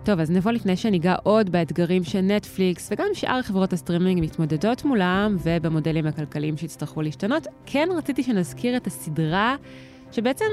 [0.06, 6.06] טוב, אז נבוא לפני שניגע עוד באתגרים שנטפליקס וגם שאר חברות הסטרימינג מתמודדות מולם ובמודלים
[6.06, 7.46] הכלכליים שיצטרכו להשתנות.
[7.66, 9.56] כן רציתי שנזכיר את הסדרה
[10.12, 10.44] שבעצם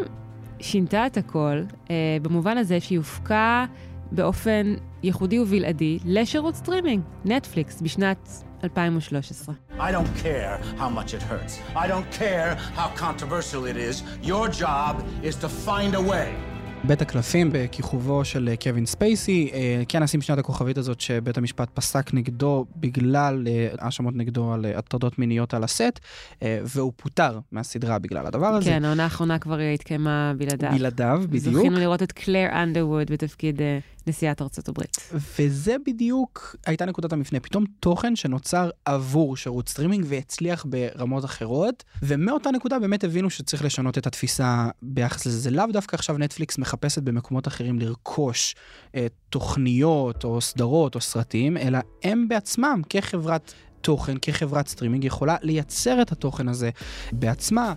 [0.60, 3.66] שינתה את הכל, אה, במובן הזה שהיא הופקה
[4.12, 8.30] באופן ייחודי ובלעדי לשירות סטרימינג, נטפליקס, בשנת
[8.64, 9.56] 2013.
[9.78, 11.60] I don't care how much it hurts.
[11.76, 14.04] I don't care how controversial it is.
[14.24, 16.53] Your job is to find a way.
[16.88, 21.70] בית הקלפים בכיכובו של אה, קווין ספייסי, אה, כן נשים את הכוכבית הזאת שבית המשפט
[21.74, 26.00] פסק נגדו בגלל אה, האשמות נגדו על הטרדות מיניות על הסט,
[26.42, 28.70] והוא פוטר מהסדרה בגלל הדבר הזה.
[28.70, 30.72] כן, העונה האחרונה כבר התקיימה בלעדיו.
[30.72, 31.56] בלעדיו, בדיוק.
[31.56, 33.62] זכינו לראות את קלר אנדרווד בתפקיד
[34.08, 34.98] נשיאת ארצות הברית.
[35.40, 37.40] וזה בדיוק הייתה נקודת המפנה.
[37.40, 43.98] פתאום תוכן שנוצר עבור שירות סטרימינג והצליח ברמות אחרות, ומאותה נקודה באמת הבינו שצריך לשנות
[43.98, 45.40] את התפיסה ביחס לזה.
[45.40, 48.56] זה לאו דווקא עכשיו נטפליקס מחפשת במקומות אחרים לרכוש
[48.96, 56.02] אה, תוכניות או סדרות או סרטים, אלא הם בעצמם כחברת תוכן, כחברת סטרימינג, יכולה לייצר
[56.02, 56.70] את התוכן הזה
[57.12, 57.74] בעצמה.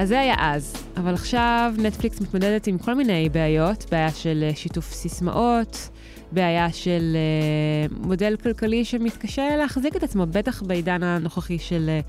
[0.00, 4.54] אז זה היה אז, אבל עכשיו נטפליקס מתמודדת עם כל מיני בעיות, בעיה של אה,
[4.54, 5.88] שיתוף סיסמאות,
[6.32, 12.00] בעיה של אה, מודל כלכלי שמתקשה להחזיק את עצמו, בטח בעידן הנוכחי של אה,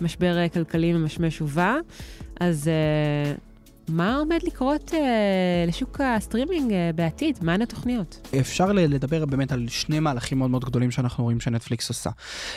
[0.00, 1.76] משבר כלכלי ממשמש ובא.
[2.40, 3.32] אז אה,
[3.92, 7.38] מה עומד לקרות אה, לשוק הסטרימינג אה, בעתיד?
[7.42, 8.28] מהן התוכניות?
[8.40, 12.10] אפשר לדבר באמת על שני מהלכים מאוד מאוד גדולים שאנחנו רואים שנטפליקס עושה.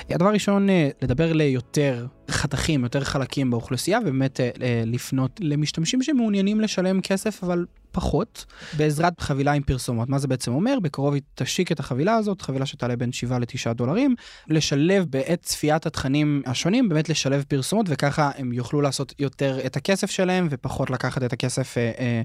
[0.09, 6.61] הדבר הראשון, אה, לדבר ליותר חתכים, יותר חלקים באוכלוסייה, ובאמת אה, אה, לפנות למשתמשים שמעוניינים
[6.61, 8.45] לשלם כסף, אבל פחות,
[8.77, 10.09] בעזרת חבילה עם פרסומות.
[10.09, 10.77] מה זה בעצם אומר?
[10.81, 14.15] בקרוב היא תשיק את החבילה הזאת, חבילה שתעלה בין 7 ל-9 דולרים,
[14.47, 20.11] לשלב בעת צפיית התכנים השונים, באמת לשלב פרסומות, וככה הם יוכלו לעשות יותר את הכסף
[20.11, 21.77] שלהם, ופחות לקחת את הכסף...
[21.77, 22.21] אה, אה,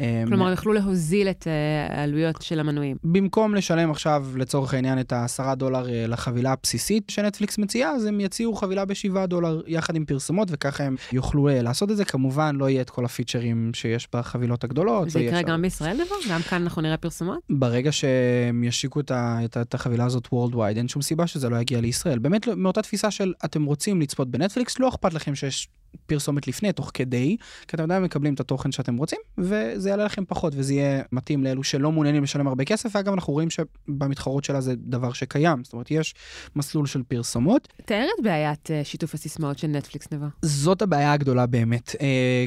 [0.00, 2.96] אה, כלומר, יוכלו להוזיל את אה, העלויות של המנויים.
[3.04, 8.20] במקום לשלם עכשיו לצורך העניין את ה-10 דולר אה, לחבילה הבסיסית שנטפליקס מציעה, אז הם
[8.20, 12.04] יציעו חבילה ב-7 דולר יחד עם פרסומות, וככה הם יוכלו אה, לעשות את זה.
[12.04, 15.09] כמובן, לא יהיה את כל הפיצ'רים שיש בחבילות הגדולות.
[15.10, 16.14] זה יקרה אפשר- גם בישראל דבר?
[16.30, 17.38] גם כאן אנחנו נראה פרסומות?
[17.50, 21.56] ברגע שהם ישיקו את, ה, את, את החבילה הזאת Worldwide, אין שום סיבה שזה לא
[21.56, 22.18] יגיע לישראל.
[22.18, 25.68] באמת, לא- מאותה תפיסה של אתם רוצים לצפות בנטפליקס, לא אכפת לכם שיש
[26.06, 27.36] פרסומת לפני, תוך כדי,
[27.68, 31.44] כי אתם עדיין מקבלים את התוכן שאתם רוצים, וזה יעלה לכם פחות, וזה יהיה מתאים
[31.44, 35.72] לאלו שלא מעוניינים לשלם הרבה כסף, ואגב, אנחנו רואים שבמתחרות שלה זה דבר שקיים, זאת
[35.72, 36.14] אומרת, יש
[36.56, 37.68] מסלול של פרסומות.
[37.84, 40.26] תאר את בעיית אה, שיתוף הסיסמאות של נטפליקס נבע.
[40.42, 41.96] זאת הבעיה הגדולה באמת.
[42.00, 42.44] אה,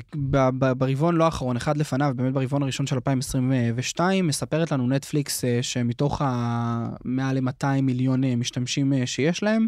[0.78, 6.22] ברבעון לא האחרון, אחד לפניו, באמת ברבעון הראשון של 2022, מספרת לנו נטפליקס אה, שמתוך
[6.26, 9.68] המעל ל-200 מיליון אה, משתמשים אה, שיש להם,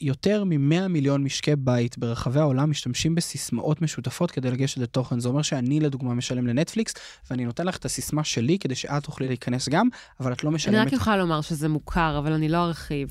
[0.00, 5.20] יותר מ-100 מיליון משקי בית ברחבי העולם משתמשים בסיסמאות משותפות כדי לגשת לתוכן.
[5.20, 6.94] זה אומר שאני לדוגמה משלם לנטפליקס,
[7.30, 9.88] ואני נותן לך את הסיסמה שלי כדי שאת תוכלי להיכנס גם,
[10.20, 10.76] אבל את לא משלמת...
[10.76, 13.08] אני רק יכולה לומר שזה מוכר, אבל אני לא ארחיב.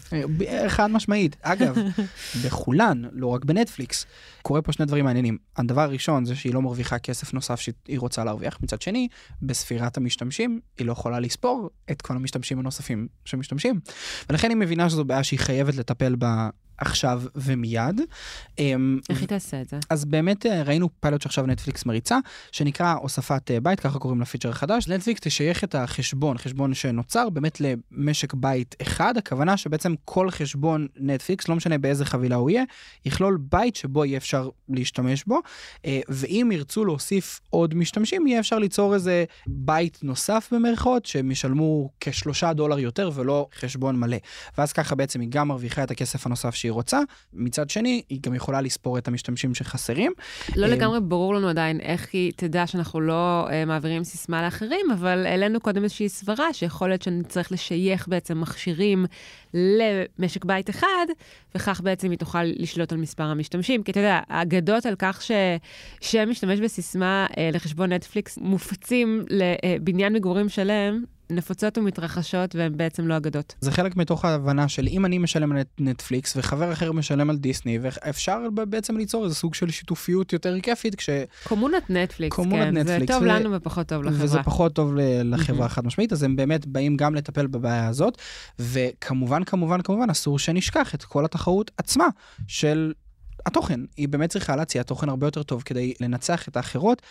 [0.67, 1.35] חד משמעית.
[1.41, 1.75] אגב,
[2.45, 4.05] בכולן, לא רק בנטפליקס,
[4.41, 5.37] קורה פה שני דברים מעניינים.
[5.57, 8.57] הדבר הראשון זה שהיא לא מרוויחה כסף נוסף שהיא רוצה להרוויח.
[8.63, 9.07] מצד שני,
[9.41, 13.79] בספירת המשתמשים, היא לא יכולה לספור את כל המשתמשים הנוספים שמשתמשים.
[14.29, 18.01] ולכן היא מבינה שזו בעיה שהיא חייבת לטפל בה עכשיו ומיד.
[18.59, 19.79] אמ, איך היא תעשה את זה?
[19.89, 22.17] אז באמת אה, ראינו פיילוט שעכשיו נטפליקס מריצה,
[22.51, 24.87] שנקרא הוספת אה, בית, ככה קוראים לפיצ'ר החדש.
[24.87, 31.47] נטפליקס תשייך את החשבון, חשבון שנוצר, באמת למשק בית אחד, הכוונה שבעצם כל חשבון נטפליקס,
[31.47, 32.63] לא משנה באיזה חבילה הוא יהיה,
[33.05, 35.39] יכלול בית שבו יהיה אפשר להשתמש בו,
[35.85, 41.89] אה, ואם ירצו להוסיף עוד משתמשים, יהיה אפשר ליצור איזה בית נוסף במרכאות, שהם ישלמו
[41.99, 44.17] כשלושה דולר יותר ולא חשבון מלא.
[44.57, 46.99] ואז ככה בעצם היא גם מרוויחה את הכסף הנוסף שהיא רוצה,
[47.33, 50.11] מצד שני, היא גם יכולה לספור את המשתמשים שחסרים.
[50.55, 54.85] לא אה, לגמרי ברור לנו עדיין איך היא תדע שאנחנו לא uh, מעבירים סיסמה לאחרים,
[54.93, 59.05] אבל העלינו קודם איזושהי סברה שיכול להיות שנצטרך לשייך בעצם מכשירים
[59.53, 61.05] למשק בית אחד,
[61.55, 63.83] וכך בעצם היא תוכל לשלוט על מספר המשתמשים.
[63.83, 65.31] כי אתה יודע, האגדות על כך ש...
[66.01, 73.55] שמשתמש בסיסמה uh, לחשבון נטפליקס מופצים לבניין מגורים שלם, נפוצות ומתרחשות והן בעצם לא אגדות.
[73.61, 77.79] זה חלק מתוך ההבנה של אם אני משלם על נטפליקס וחבר אחר משלם על דיסני
[77.81, 81.09] ואפשר בעצם ליצור איזה סוג של שיתופיות יותר כיפית כש...
[81.43, 83.25] קומונת נטפליקס, קומונת כן, נטפליקס, זה טוב ו...
[83.25, 84.23] לנו ופחות טוב לחברה.
[84.25, 84.91] וזה פחות טוב
[85.23, 88.17] לחברה חד משמעית, אז הם באמת באים גם לטפל בבעיה הזאת,
[88.59, 92.07] וכמובן, כמובן, כמובן, אסור שנשכח את כל התחרות עצמה
[92.47, 92.93] של
[93.45, 93.79] התוכן.
[93.97, 97.01] היא באמת צריכה להציע תוכן הרבה יותר טוב כדי לנצח את האחרות.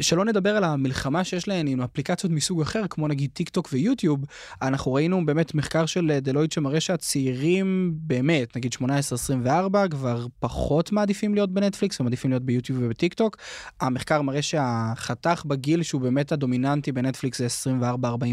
[0.00, 4.24] שלא נדבר על המלחמה שיש להן עם אפליקציות מסוג אחר, כמו נגיד טיק טוק ויוטיוב.
[4.62, 11.50] אנחנו ראינו באמת מחקר של דלויט שמראה שהצעירים באמת, נגיד 18-24, כבר פחות מעדיפים להיות
[11.50, 13.36] בנטפליקס ומעדיפים להיות ביוטיוב ובטיק טוק.
[13.80, 17.70] המחקר מראה שהחתך בגיל שהוא באמת הדומיננטי בנטפליקס זה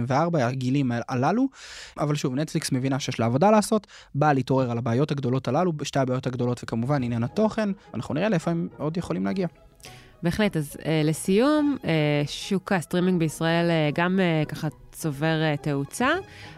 [0.09, 1.47] 24-44, הגילים הללו.
[1.99, 5.99] אבל שוב, נטפליקס מבינה שיש לה עבודה לעשות, באה להתעורר על הבעיות הגדולות הללו, שתי
[5.99, 9.47] הבעיות הגדולות וכמובן עניין התוכן, אנחנו נראה לאיפה הם עוד יכולים להגיע.
[10.25, 16.07] בהחלט, אז אה, לסיום, אה, שוק הסטרימינג בישראל אה, גם אה, ככה צובר אה, תאוצה.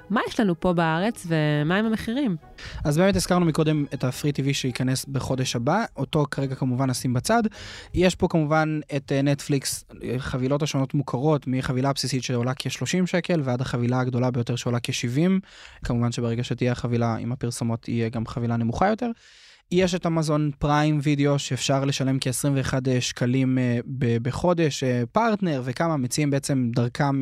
[0.10, 2.36] מה יש לנו פה בארץ ומה עם המחירים?
[2.86, 7.43] אז באמת הזכרנו מקודם את ה FreeTV שייכנס בחודש הבא, אותו כרגע כמובן נשים בצד.
[7.93, 9.86] יש פה כמובן את נטפליקס,
[10.17, 15.30] חבילות השונות מוכרות, מחבילה הבסיסית שעולה כ-30 שקל ועד החבילה הגדולה ביותר שעולה כ-70.
[15.84, 19.12] כמובן שברגע שתהיה החבילה עם הפרסומות יהיה גם חבילה נמוכה יותר.
[19.71, 23.88] יש את אמזון פריים וידאו שאפשר לשלם כ-21 שקלים uh,
[24.21, 27.19] בחודש, uh, פרטנר וכמה מציעים בעצם דרכם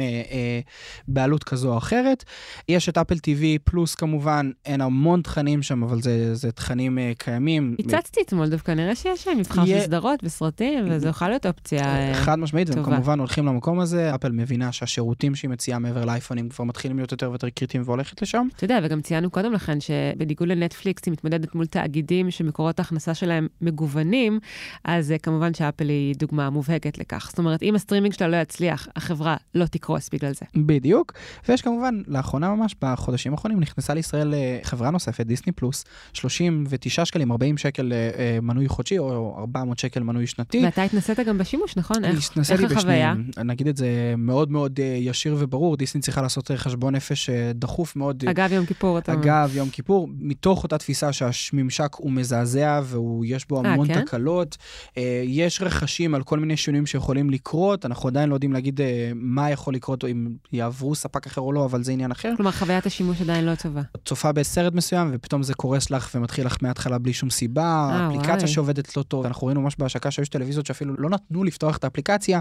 [1.08, 2.24] בעלות כזו או אחרת.
[2.70, 7.76] יש את אפל TV פלוס כמובן, אין המון תכנים שם, אבל זה, זה תכנים קיימים.
[7.80, 12.16] הצצתי אתמול דווקא, נראה שיש שם מבחר של סדרות וסרטים, וזה יכול להיות אופציה uh,
[12.16, 14.16] חד משמעית, והם כמובן הולכים למקום הזה.
[14.16, 18.48] אפל מבינה שהשירותים שהיא מציעה מעבר לאייפונים כבר מתחילים להיות יותר ויותר קריטיים והולכת לשם.
[18.56, 23.48] אתה יודע, וגם ציינו קודם לכן שבניגוד לנטפליקס היא מתמודדת מול תאגידים שמקורות ההכנסה שלהם
[23.62, 24.40] מגוונים,
[24.84, 27.28] אז uh, כמובן שאפל היא דוגמה מובהקת לכך.
[27.30, 30.46] זאת אומרת, אם הסטרימינג שלה לא יצליח, החברה לא תקרוס בגלל זה.
[30.56, 31.14] בדיוק,
[31.50, 37.32] ויש כמובן, לאחרונה ממש, בחודשים האחרונים, נכנסה לישראל uh, חברה נוספת, דיסני פלוס, 39 שקלים,
[37.32, 40.66] 40 שקל uh, מנוי חודשי, או 400 שקל מנוי שנתי.
[40.66, 42.06] ואתה התנסית גם בשימוש, נכון?
[42.06, 43.14] איך, איך החוויה?
[43.46, 48.24] נגיד את זה מאוד מאוד ישיר וברור, דיסני צריכה לעשות חשבון נפש דחוף מאוד.
[48.30, 49.24] אגב יום כיפור, אתה אומר.
[49.24, 52.82] אגב יום כיפור, מתוך אותה תפיסה שהממשק הוא מזעזע.
[52.86, 54.06] ויש בו המון 아, כן?
[54.06, 54.58] תקלות.
[54.98, 59.12] אה, יש רכשים על כל מיני שינויים שיכולים לקרות, אנחנו עדיין לא יודעים להגיד אה,
[59.16, 62.34] מה יכול לקרות, או אם יעברו ספק אחר או לא, אבל זה עניין אחר.
[62.38, 63.82] כלומר, חוויית השימוש עדיין לא טובה.
[64.06, 68.36] צופה בסרט מסוים, ופתאום זה קורס לך ומתחיל לך מההתחלה בלי שום סיבה, 아, אפליקציה
[68.36, 68.48] וואי.
[68.48, 69.26] שעובדת לא טוב.
[69.26, 72.40] אנחנו ראינו ממש בהשקה שיש טלוויזיות שאפילו לא נתנו לפתוח את האפליקציה,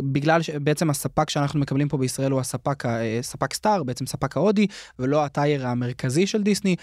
[0.00, 2.84] בגלל שבעצם הספק שאנחנו מקבלים פה בישראל הוא הספק,
[3.22, 4.66] ספק סטאר, בעצם ספק ההודי,
[4.98, 6.76] ולא הטייר המרכזי של דיסני,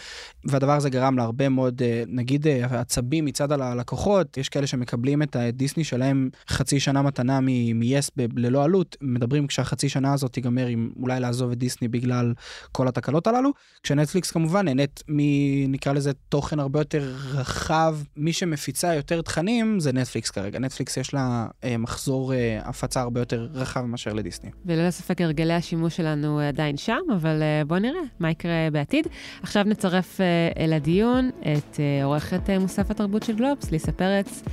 [0.45, 6.29] והדבר הזה גרם להרבה מאוד, נגיד, עצבים מצד הלקוחות, יש כאלה שמקבלים את הדיסני שלהם
[6.49, 11.57] חצי שנה מתנה מ-yes ללא עלות, מדברים כשהחצי שנה הזאת תיגמר עם אולי לעזוב את
[11.57, 12.33] דיסני בגלל
[12.71, 13.51] כל התקלות הללו,
[13.83, 20.29] כשנטפליקס כמובן נהנית מנקרא לזה תוכן הרבה יותר רחב, מי שמפיצה יותר תכנים זה נטפליקס
[20.29, 24.49] כרגע, נטפליקס יש לה אה, מחזור אה, הפצה הרבה יותר רחב מאשר לדיסני.
[24.65, 29.07] וללא ספק הרגלי השימוש שלנו עדיין שם, אבל אה, בוא נראה מה יקרה בעתיד.
[29.41, 34.43] עכשיו נצרף אה, לדיון את אה, עורכת אה, מוסף התרבות של גלובס, ליסה פרץ,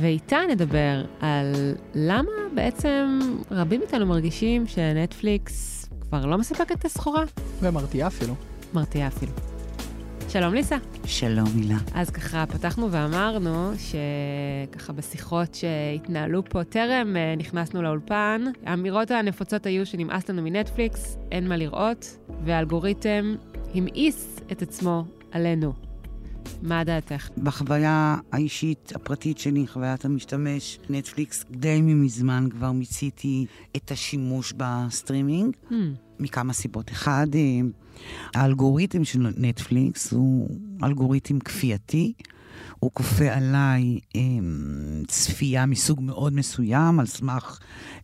[0.00, 3.18] ואיתה נדבר על למה בעצם
[3.50, 7.24] רבים מאיתנו מרגישים שנטפליקס כבר לא מספקת את הסחורה.
[7.60, 8.34] ומרתיעה אפילו.
[8.74, 9.32] מרתיעה אפילו.
[10.28, 10.76] שלום ליסה.
[11.04, 11.76] שלום הילה.
[11.94, 19.86] אז ככה פתחנו ואמרנו שככה בשיחות שהתנהלו פה טרם אה, נכנסנו לאולפן, האמירות הנפוצות היו
[19.86, 23.34] שנמאס לנו מנטפליקס, אין מה לראות, והאלגוריתם
[23.74, 25.85] המאיס את עצמו עלינו.
[26.62, 27.28] מה דעתך?
[27.42, 35.74] בחוויה האישית, הפרטית שלי, חוויית המשתמש, נטפליקס, די מזמן כבר מיציתי את השימוש בסטרימינג, Hmm.
[36.20, 36.90] מכמה סיבות.
[36.90, 37.60] אחד, אה,
[38.34, 40.48] האלגוריתם של נטפליקס הוא
[40.82, 42.12] אלגוריתם כפייתי.
[42.86, 44.20] הוא כופה עליי אה,
[45.06, 47.58] צפייה מסוג מאוד מסוים, על סמך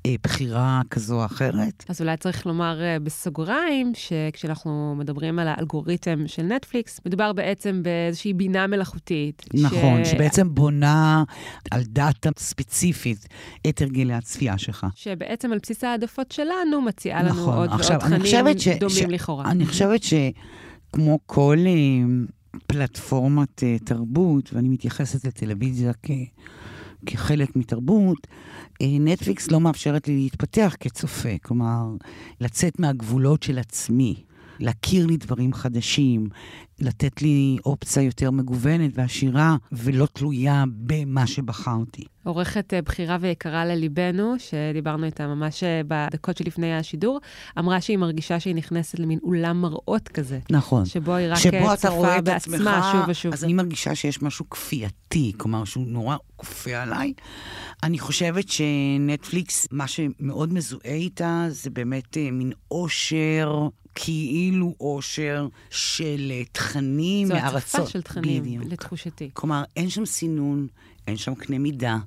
[0.07, 1.85] אה, בחירה כזו או אחרת.
[1.89, 8.33] אז אולי צריך לומר אה, בסוגריים, שכשאנחנו מדברים על האלגוריתם של נטפליקס, מדובר בעצם באיזושהי
[8.33, 9.45] בינה מלאכותית.
[9.55, 10.11] נכון, ש...
[10.11, 11.25] שבעצם בונה
[11.71, 13.29] על דאטה ספציפית
[13.69, 14.87] את הרגלי הצפייה שלך.
[14.95, 17.59] שבעצם על בסיס העדפות שלנו מציעה לנו נכון.
[17.59, 18.69] עוד עכשיו, ועוד תכנים ש...
[18.69, 19.15] דומים ש...
[19.15, 19.51] לכאורה.
[19.51, 21.73] אני חושבת שכמו כל אה,
[22.67, 26.11] פלטפורמת אה, תרבות, ואני מתייחסת לטלוויזיה כ...
[27.07, 28.27] כחלק מתרבות,
[28.83, 31.85] אה, נטפליקס לא מאפשרת לי להתפתח כצופה, כלומר,
[32.41, 34.23] לצאת מהגבולות של עצמי,
[34.59, 36.29] להכיר לי דברים חדשים,
[36.83, 42.05] לתת לי אופציה יותר מגוונת ועשירה, ולא תלויה במה שבחרתי.
[42.25, 47.21] עורכת אה, בכירה ויקרה לליבנו, שדיברנו איתה ממש אה, בדקות שלפני השידור,
[47.59, 50.39] אמרה שהיא מרגישה שהיא נכנסת למין אולם מראות כזה.
[50.51, 50.87] נכון.
[50.87, 53.33] שבו היא רק אה, את בעצמה עצמך, שוב ושוב.
[53.33, 57.13] אז אני מרגישה שיש משהו כפייתי, כלומר, שהוא נורא כופה עליי.
[57.83, 66.43] אני חושבת שנטפליקס, מה שמאוד מזוהה איתה, זה באמת מין עושר, כאילו עושר של אה,
[66.73, 67.57] תכנים זו מארצות.
[67.57, 68.65] הצפה של תכנים, בדיוק.
[68.73, 69.31] לתחושתי.
[69.33, 70.67] כלומר, אין שם סינון,
[71.07, 71.99] אין שם קנה מידה,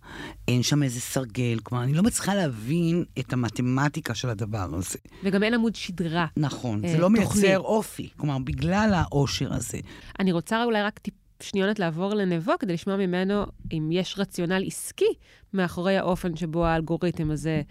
[0.47, 1.59] אין שם איזה סרגל.
[1.63, 4.99] כלומר, אני לא מצליחה להבין את המתמטיקה של הדבר הזה.
[5.23, 6.25] וגם אין עמוד שדרה.
[6.37, 7.43] נכון, אה, זה לא תוכנית.
[7.43, 8.09] מייצר אופי.
[8.17, 9.77] כלומר, בגלל העושר הזה.
[10.19, 11.13] אני רוצה אולי רק טיפ...
[11.39, 15.13] שנייה נת לעבור לנבו כדי לשמוע ממנו אם יש רציונל עסקי
[15.53, 17.61] מאחורי האופן שבו האלגוריתם הזה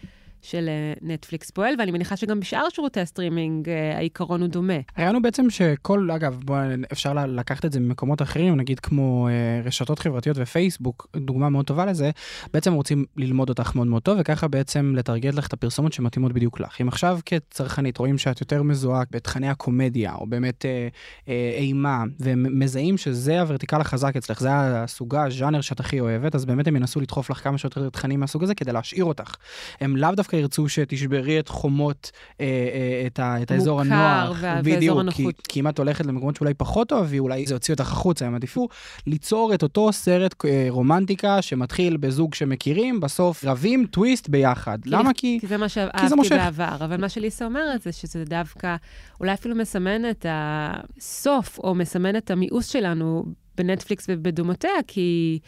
[0.44, 4.74] של אה, נטפליקס פועל, ואני מניחה שגם בשאר שירותי הסטרימינג אה, העיקרון הוא דומה.
[4.96, 6.56] הרעיון הוא בעצם שכל, אגב, בוא,
[6.92, 11.86] אפשר לקחת את זה ממקומות אחרים, נגיד כמו אה, רשתות חברתיות ופייסבוק, דוגמה מאוד טובה
[11.86, 12.10] לזה,
[12.52, 16.60] בעצם רוצים ללמוד אותך מאוד מאוד טוב, וככה בעצם לטרגט לך את הפרסומות שמתאימות בדיוק
[16.60, 16.80] לך.
[16.80, 20.88] אם עכשיו כצרכנית רואים שאת יותר מזוהה בתכני הקומדיה, או באמת אה,
[21.28, 26.68] אה, אימה, ומזהים שזה הוורטיקל החזק אצלך, זה הסוגה, הז'אנר שאת הכי אוהבת, אז באמת
[26.68, 29.34] הם ינסו לדחוף לך כמה שיותר תכנים מהסוג הזה כדי להשאיר אותך.
[29.80, 34.36] הם לאו דווקא ירצו שתשברי את חומות, אה, אה, את, ה, את האזור מוכר הנוח.
[34.40, 35.46] וה- בדיוק, ואזור כי, הנוחות.
[35.48, 38.68] כי אם את הולכת למקומות שאולי פחות אוהבי, אולי זה יוציא אותך החוצה, הם עדיפו
[39.06, 44.78] ליצור את אותו סרט אה, רומנטיקה שמתחיל בזוג שמכירים, בסוף רבים טוויסט ביחד.
[44.86, 45.10] למה?
[45.14, 45.38] כי...
[45.40, 46.28] כי זה מה כי שאהבתי.
[46.28, 48.76] בעבר, אבל מה שליסה אומרת זה שזה דווקא,
[49.20, 53.24] אולי אפילו מסמן את הסוף, או מסמן את המיאוס שלנו
[53.56, 55.38] בנטפליקס ובדומותיה, כי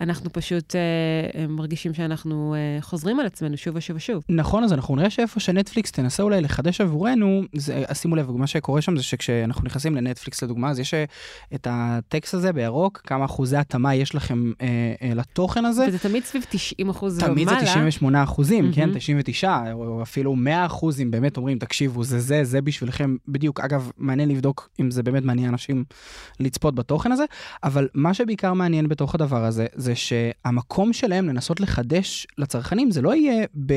[0.00, 4.22] אנחנו פשוט אה, מרגישים שאנחנו אה, חוזרים על עצמנו שוב ושוב ושוב.
[4.28, 8.82] נכון, אז אנחנו נראה שאיפה שנטפליקס תנסה אולי לחדש עבורנו, זה, שימו לב, מה שקורה
[8.82, 11.04] שם זה שכשאנחנו נכנסים לנטפליקס לדוגמה, אז יש אה,
[11.54, 14.66] את הטקסט הזה בירוק, כמה אחוזי התאמה יש לכם אה,
[15.02, 15.84] אה, לתוכן הזה.
[15.88, 17.60] וזה תמיד סביב 90 אחוז תמיד ומעלה.
[17.60, 18.80] זה 98 אחוזים, כן?
[18.80, 18.98] מהמם.
[18.98, 23.16] 99, או אפילו 100 אחוזים באמת אומרים, תקשיבו, זה זה, זה בשבילכם.
[23.28, 25.84] בדיוק, אגב, מעניין לבדוק אם זה באמת מעניין אנשים
[26.40, 27.24] לצפות בתוכן הזה,
[27.64, 33.14] אבל מה שבעיקר מעניין בתוך הדבר הזה, זה שהמקום שלהם לנסות לחדש לצרכנים, זה לא
[33.14, 33.72] יהיה ב...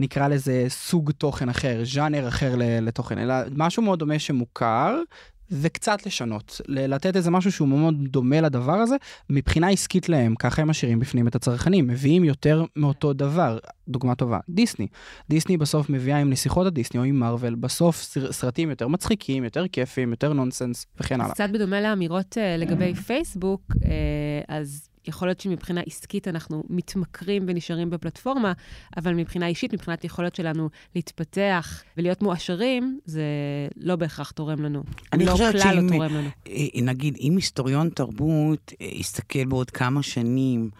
[0.00, 4.98] נקרא לזה סוג תוכן אחר, ז'אנר אחר לתוכן, אלא משהו מאוד דומה שמוכר.
[5.52, 8.96] וקצת לשנות, לתת איזה משהו שהוא מאוד דומה לדבר הזה,
[9.30, 13.58] מבחינה עסקית להם, ככה הם משאירים בפנים את הצרכנים, מביאים יותר מאותו דבר.
[13.88, 14.86] דוגמה טובה, דיסני.
[15.30, 19.68] דיסני בסוף מביאה עם נסיכות הדיסני או עם מארוול, בסוף סר- סרטים יותר מצחיקים, יותר
[19.68, 21.34] כיפים, יותר נונסנס וכן הלאה.
[21.34, 23.86] קצת בדומה לאמירות uh, לגבי פייסבוק, uh,
[24.48, 28.52] אז יכול להיות שמבחינה עסקית אנחנו מתמכרים ונשארים בפלטפורמה,
[28.96, 33.22] אבל מבחינה אישית, מבחינת יכולת שלנו להתפתח ולהיות מועשרים, זה
[33.76, 34.82] לא בהכרח תורם לנו.
[35.12, 36.28] אני לא חושבת כלל שאם, לא תורם לנו.
[36.48, 40.70] אה, נגיד, אם היסטוריון תרבות אה, יסתכל בעוד כמה שנים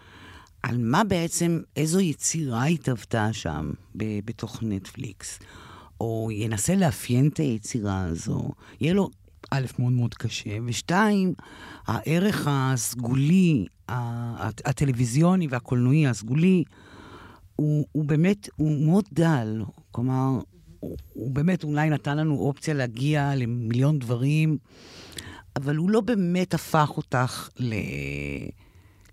[0.63, 5.39] על מה בעצם, איזו יצירה התהוותה שם ב- בתוך נטפליקס,
[6.01, 8.49] או ינסה לאפיין את היצירה הזו,
[8.81, 9.09] יהיה לו,
[9.51, 11.33] א', מאוד מאוד קשה, ושתיים,
[11.87, 13.65] הערך הסגולי,
[14.65, 16.63] הטלוויזיוני והקולנועי הסגולי,
[17.55, 19.63] הוא, הוא באמת, הוא מאוד דל.
[19.91, 20.39] כלומר,
[20.79, 24.57] הוא, הוא באמת אולי נתן לנו אופציה להגיע למיליון דברים,
[25.55, 27.73] אבל הוא לא באמת הפך אותך ל...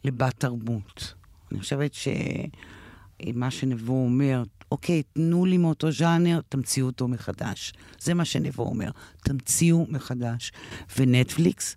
[0.05, 1.15] לבת תרבות.
[1.53, 1.95] אני חושבת
[3.23, 7.73] שמה שנבו אומר, אוקיי, תנו לי מאותו ז'אנר, תמציאו אותו מחדש.
[8.01, 8.91] זה מה שנבו אומר,
[9.25, 10.53] תמציאו מחדש.
[10.99, 11.77] ונטפליקס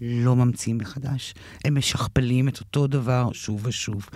[0.00, 1.34] לא ממציאים מחדש.
[1.64, 4.08] הם משכפלים את אותו דבר שוב ושוב.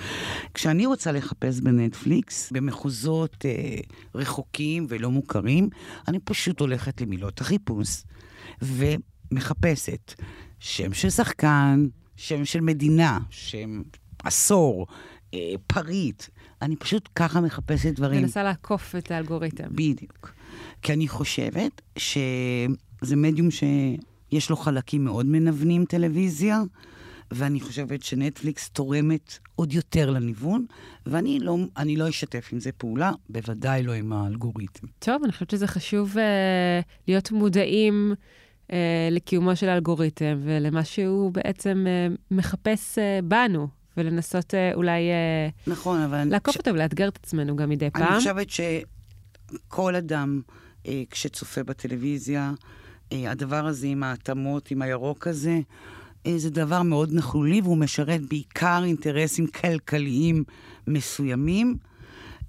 [0.55, 3.77] כשאני רוצה לחפש בנטפליקס, במחוזות אה,
[4.15, 5.69] רחוקים ולא מוכרים,
[6.09, 8.03] אני פשוט הולכת למילות החיפוש
[8.63, 10.15] ומחפשת
[10.59, 13.83] שם של שחקן, שם של מדינה, שם
[14.25, 14.87] עשור,
[15.67, 16.23] פריט.
[16.63, 18.23] אני פשוט ככה מחפשת דברים.
[18.23, 19.69] מנסה לעקוף את האלגוריתם.
[19.71, 20.33] בדיוק.
[20.83, 26.63] כי אני חושבת שזה מדיום שיש לו חלקים מאוד מנוונים, טלוויזיה,
[27.31, 30.67] ואני חושבת שנטפליקס תורמת עוד יותר לניוון,
[31.07, 31.57] ואני לא,
[31.97, 34.87] לא אשתף עם זה פעולה, בוודאי לא עם האלגוריתם.
[34.99, 36.21] טוב, אני חושבת שזה חשוב uh,
[37.09, 38.15] להיות מודעים
[38.69, 38.73] uh,
[39.11, 43.69] לקיומו של האלגוריתם ולמה שהוא בעצם uh, מחפש uh, בנו.
[43.97, 46.25] ולנסות uh, אולי uh, נכון, אבל...
[46.25, 46.57] לעקוף ש...
[46.57, 48.03] אותו ולאתגר את עצמנו גם מדי פעם.
[48.03, 50.41] אני חושבת שכל אדם,
[50.83, 52.53] uh, כשצופה בטלוויזיה,
[53.11, 55.61] uh, הדבר הזה עם ההתאמות, עם הירוק הזה,
[56.37, 60.45] זה דבר מאוד נכלולי, והוא משרת בעיקר אינטרסים כלכליים
[60.87, 61.77] מסוימים.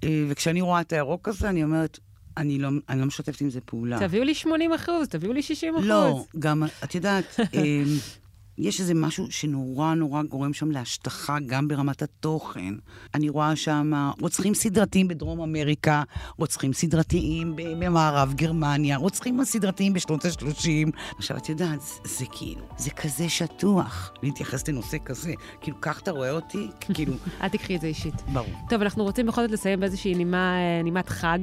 [0.04, 1.98] וכשאני רואה את הירוק הזה, אני אומרת,
[2.36, 3.98] אני לא, אני לא משתפת עם זה פעולה.
[3.98, 5.86] תביאו לי 80 אחוז, תביאו לי 60 אחוז.
[5.86, 7.24] לא, גם, את יודעת,
[8.58, 12.74] יש איזה משהו שנורא נורא גורם שם להשטחה גם ברמת התוכן.
[13.14, 16.02] אני רואה שם רוצחים סדרתיים בדרום אמריקה,
[16.36, 20.90] רוצחים סדרתיים במערב גרמניה, רוצחים סדרתיים בשנות ה-30.
[21.16, 25.32] עכשיו, את יודעת, זה, זה כאילו, זה כזה שטוח להתייחס לנושא כזה.
[25.60, 26.68] כאילו, כך אתה רואה אותי?
[26.94, 27.12] כאילו...
[27.42, 28.14] אל תקחי את זה אישית.
[28.32, 28.54] ברור.
[28.68, 30.54] טוב, אנחנו רוצים בכל זאת לסיים באיזושהי נימה,
[30.84, 31.38] נימת חג.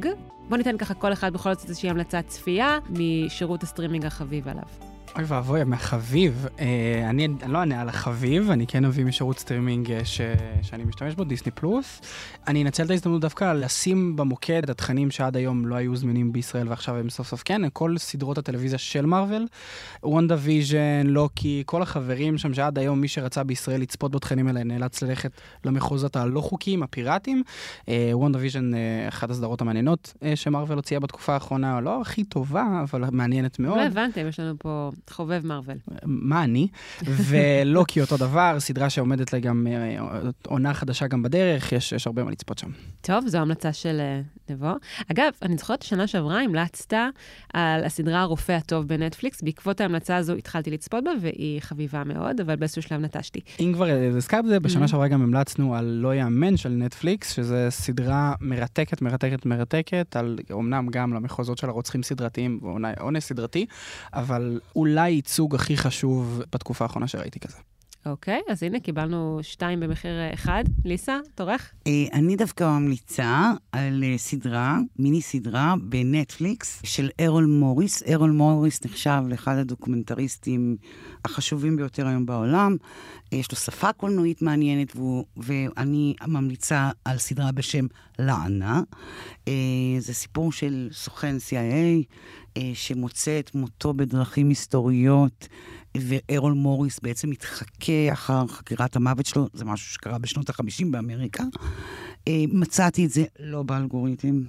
[0.49, 4.92] בוא ניתן ככה כל אחד בכל זאת איזושהי המלצת צפייה משירות הסטרימינג החביב עליו.
[5.15, 6.47] אוי ואבוי, מהחביב.
[6.59, 10.21] אה, אני, אני לא אענה על החביב, אני כן אביא משירות סטרימינג אה, ש,
[10.61, 12.01] שאני משתמש בו, דיסני פלוס.
[12.47, 16.69] אני אנצל את ההזדמנות דווקא לשים במוקד את התכנים שעד היום לא היו זמינים בישראל
[16.69, 19.47] ועכשיו הם סוף סוף כן, כל סדרות הטלוויזיה של מארוול,
[20.03, 25.31] WandaVision, לוקי, כל החברים שם שעד היום מי שרצה בישראל לצפות בתכנים האלה נאלץ ללכת
[25.65, 27.43] למחוזות הלא חוקיים, הפיראטיים.
[27.89, 28.71] אה, WandaVision,
[29.07, 33.77] אחת הסדרות המעניינות שמארוול הוציאה בתקופה האחרונה, לא הכי טובה, אבל מעניינת מאוד.
[33.77, 34.91] לא הבנתם, יש לנו פה...
[35.09, 35.77] חובב מארוול.
[36.05, 36.67] מה אני?
[37.05, 39.67] ולוקי אותו דבר, סדרה שעומדת לה גם
[40.47, 42.69] עונה חדשה גם בדרך, יש, יש הרבה מה לצפות שם.
[43.01, 44.01] טוב, זו המלצה של
[44.49, 44.71] נבו.
[45.11, 46.93] אגב, אני זוכרת ששנה שעברה המלצת
[47.53, 49.41] על הסדרה הרופא הטוב בנטפליקס.
[49.41, 53.39] בעקבות ההמלצה הזו התחלתי לצפות בה, והיא חביבה מאוד, אבל באיזשהו שלב נטשתי.
[53.59, 53.85] אם כבר
[54.17, 59.01] הזכרת את זה, בשנה שעברה גם המלצנו על לא יאמן של נטפליקס, שזה סדרה מרתקת,
[59.01, 63.65] מרתקת, מרתקת, על אמנם גם למחוזות של הרוצחים סדרתיים ואונס סדרתי,
[64.13, 67.57] אבל אולי ייצוג הכי חשוב בתקופה האחרונה שראיתי כזה.
[68.05, 70.63] אוקיי, okay, אז הנה, קיבלנו שתיים במחיר אחד.
[70.85, 71.71] ליסה, תורך?
[72.13, 78.03] אני דווקא ממליצה על סדרה, מיני סדרה בנטפליקס של ארול מוריס.
[78.13, 80.77] ארול מוריס נחשב לאחד הדוקומנטריסטים
[81.25, 82.77] החשובים ביותר היום בעולם.
[83.31, 87.85] יש לו שפה קולנועית מעניינת, והוא, ואני ממליצה על סדרה בשם
[88.19, 88.81] לענה.
[89.99, 92.05] זה סיפור של סוכן CIA
[92.73, 95.47] שמוצא את מותו בדרכים היסטוריות.
[95.97, 101.43] וארול מוריס בעצם מתחכה אחר חקירת המוות שלו, זה משהו שקרה בשנות ה-50 באמריקה.
[102.27, 104.41] אה, מצאתי את זה לא באלגוריתם,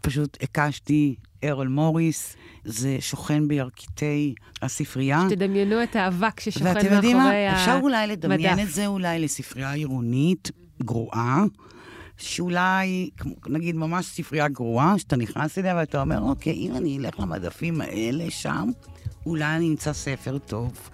[0.00, 5.22] פשוט הקשתי ארול מוריס, זה שוכן בירכתי הספרייה.
[5.30, 6.92] שתדמיינו את האבק ששוכן מאחורי המדף.
[6.92, 7.52] ואתם יודעים מה?
[7.52, 10.50] אפשר אולי לדמיין את זה אולי לספרייה עירונית
[10.82, 11.44] גרועה.
[12.16, 13.10] שאולי,
[13.46, 18.30] נגיד ממש ספרייה גרועה, שאתה נכנס אליה ואתה אומר, אוקיי, אם אני אלך למדפים האלה
[18.30, 18.68] שם,
[19.26, 20.90] אולי אני אמצא ספר טוב.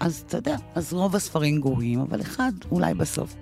[0.00, 3.34] אז אתה יודע, אז רוב הספרים גרועים, אבל אחד אולי בסוף.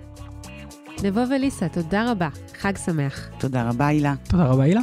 [1.03, 2.29] נבו וליסה, תודה רבה.
[2.59, 3.29] חג שמח.
[3.39, 4.13] תודה רבה, הילה.
[4.29, 4.81] תודה רבה, הילה.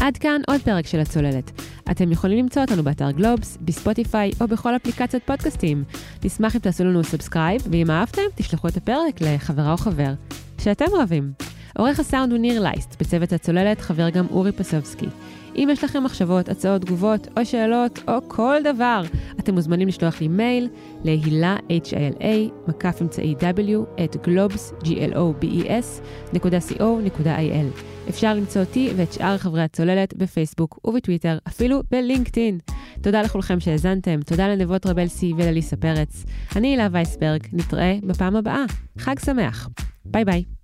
[0.00, 1.65] עד כאן עוד פרק של הצוללת.
[1.90, 5.84] אתם יכולים למצוא אותנו באתר גלובס, בספוטיפיי או בכל אפליקציות פודקאסטים.
[6.24, 10.12] נשמח אם תעשו לנו subscribe, ואם אהבתם, תשלחו את הפרק לחברה או חבר
[10.60, 11.32] שאתם אוהבים.
[11.78, 15.06] עורך הסאונד הוא ניר לייסט, בצוות הצוללת חבר גם אורי פסובסקי.
[15.56, 19.02] אם יש לכם מחשבות, הצעות, תגובות או שאלות או כל דבר,
[19.40, 20.68] אתם מוזמנים לשלוח לי מייל
[21.04, 26.02] להילה, h-i-l-a, מקף אמצעי w, at גלובס, g-l-o-b-e-s,
[26.32, 27.80] נקודה co.il.
[28.08, 32.58] אפשר למצוא אותי ואת שאר חברי הצוללת בפייסבוק ובטוויטר, אפילו בלינקדאין.
[33.02, 36.24] תודה לכולכם שהאזנתם, תודה לנבו טרבלסי ולליסה פרץ.
[36.56, 38.64] אני הילה וייסברג, נתראה בפעם הבאה.
[38.98, 39.68] חג שמח.
[40.04, 40.55] ביי ביי.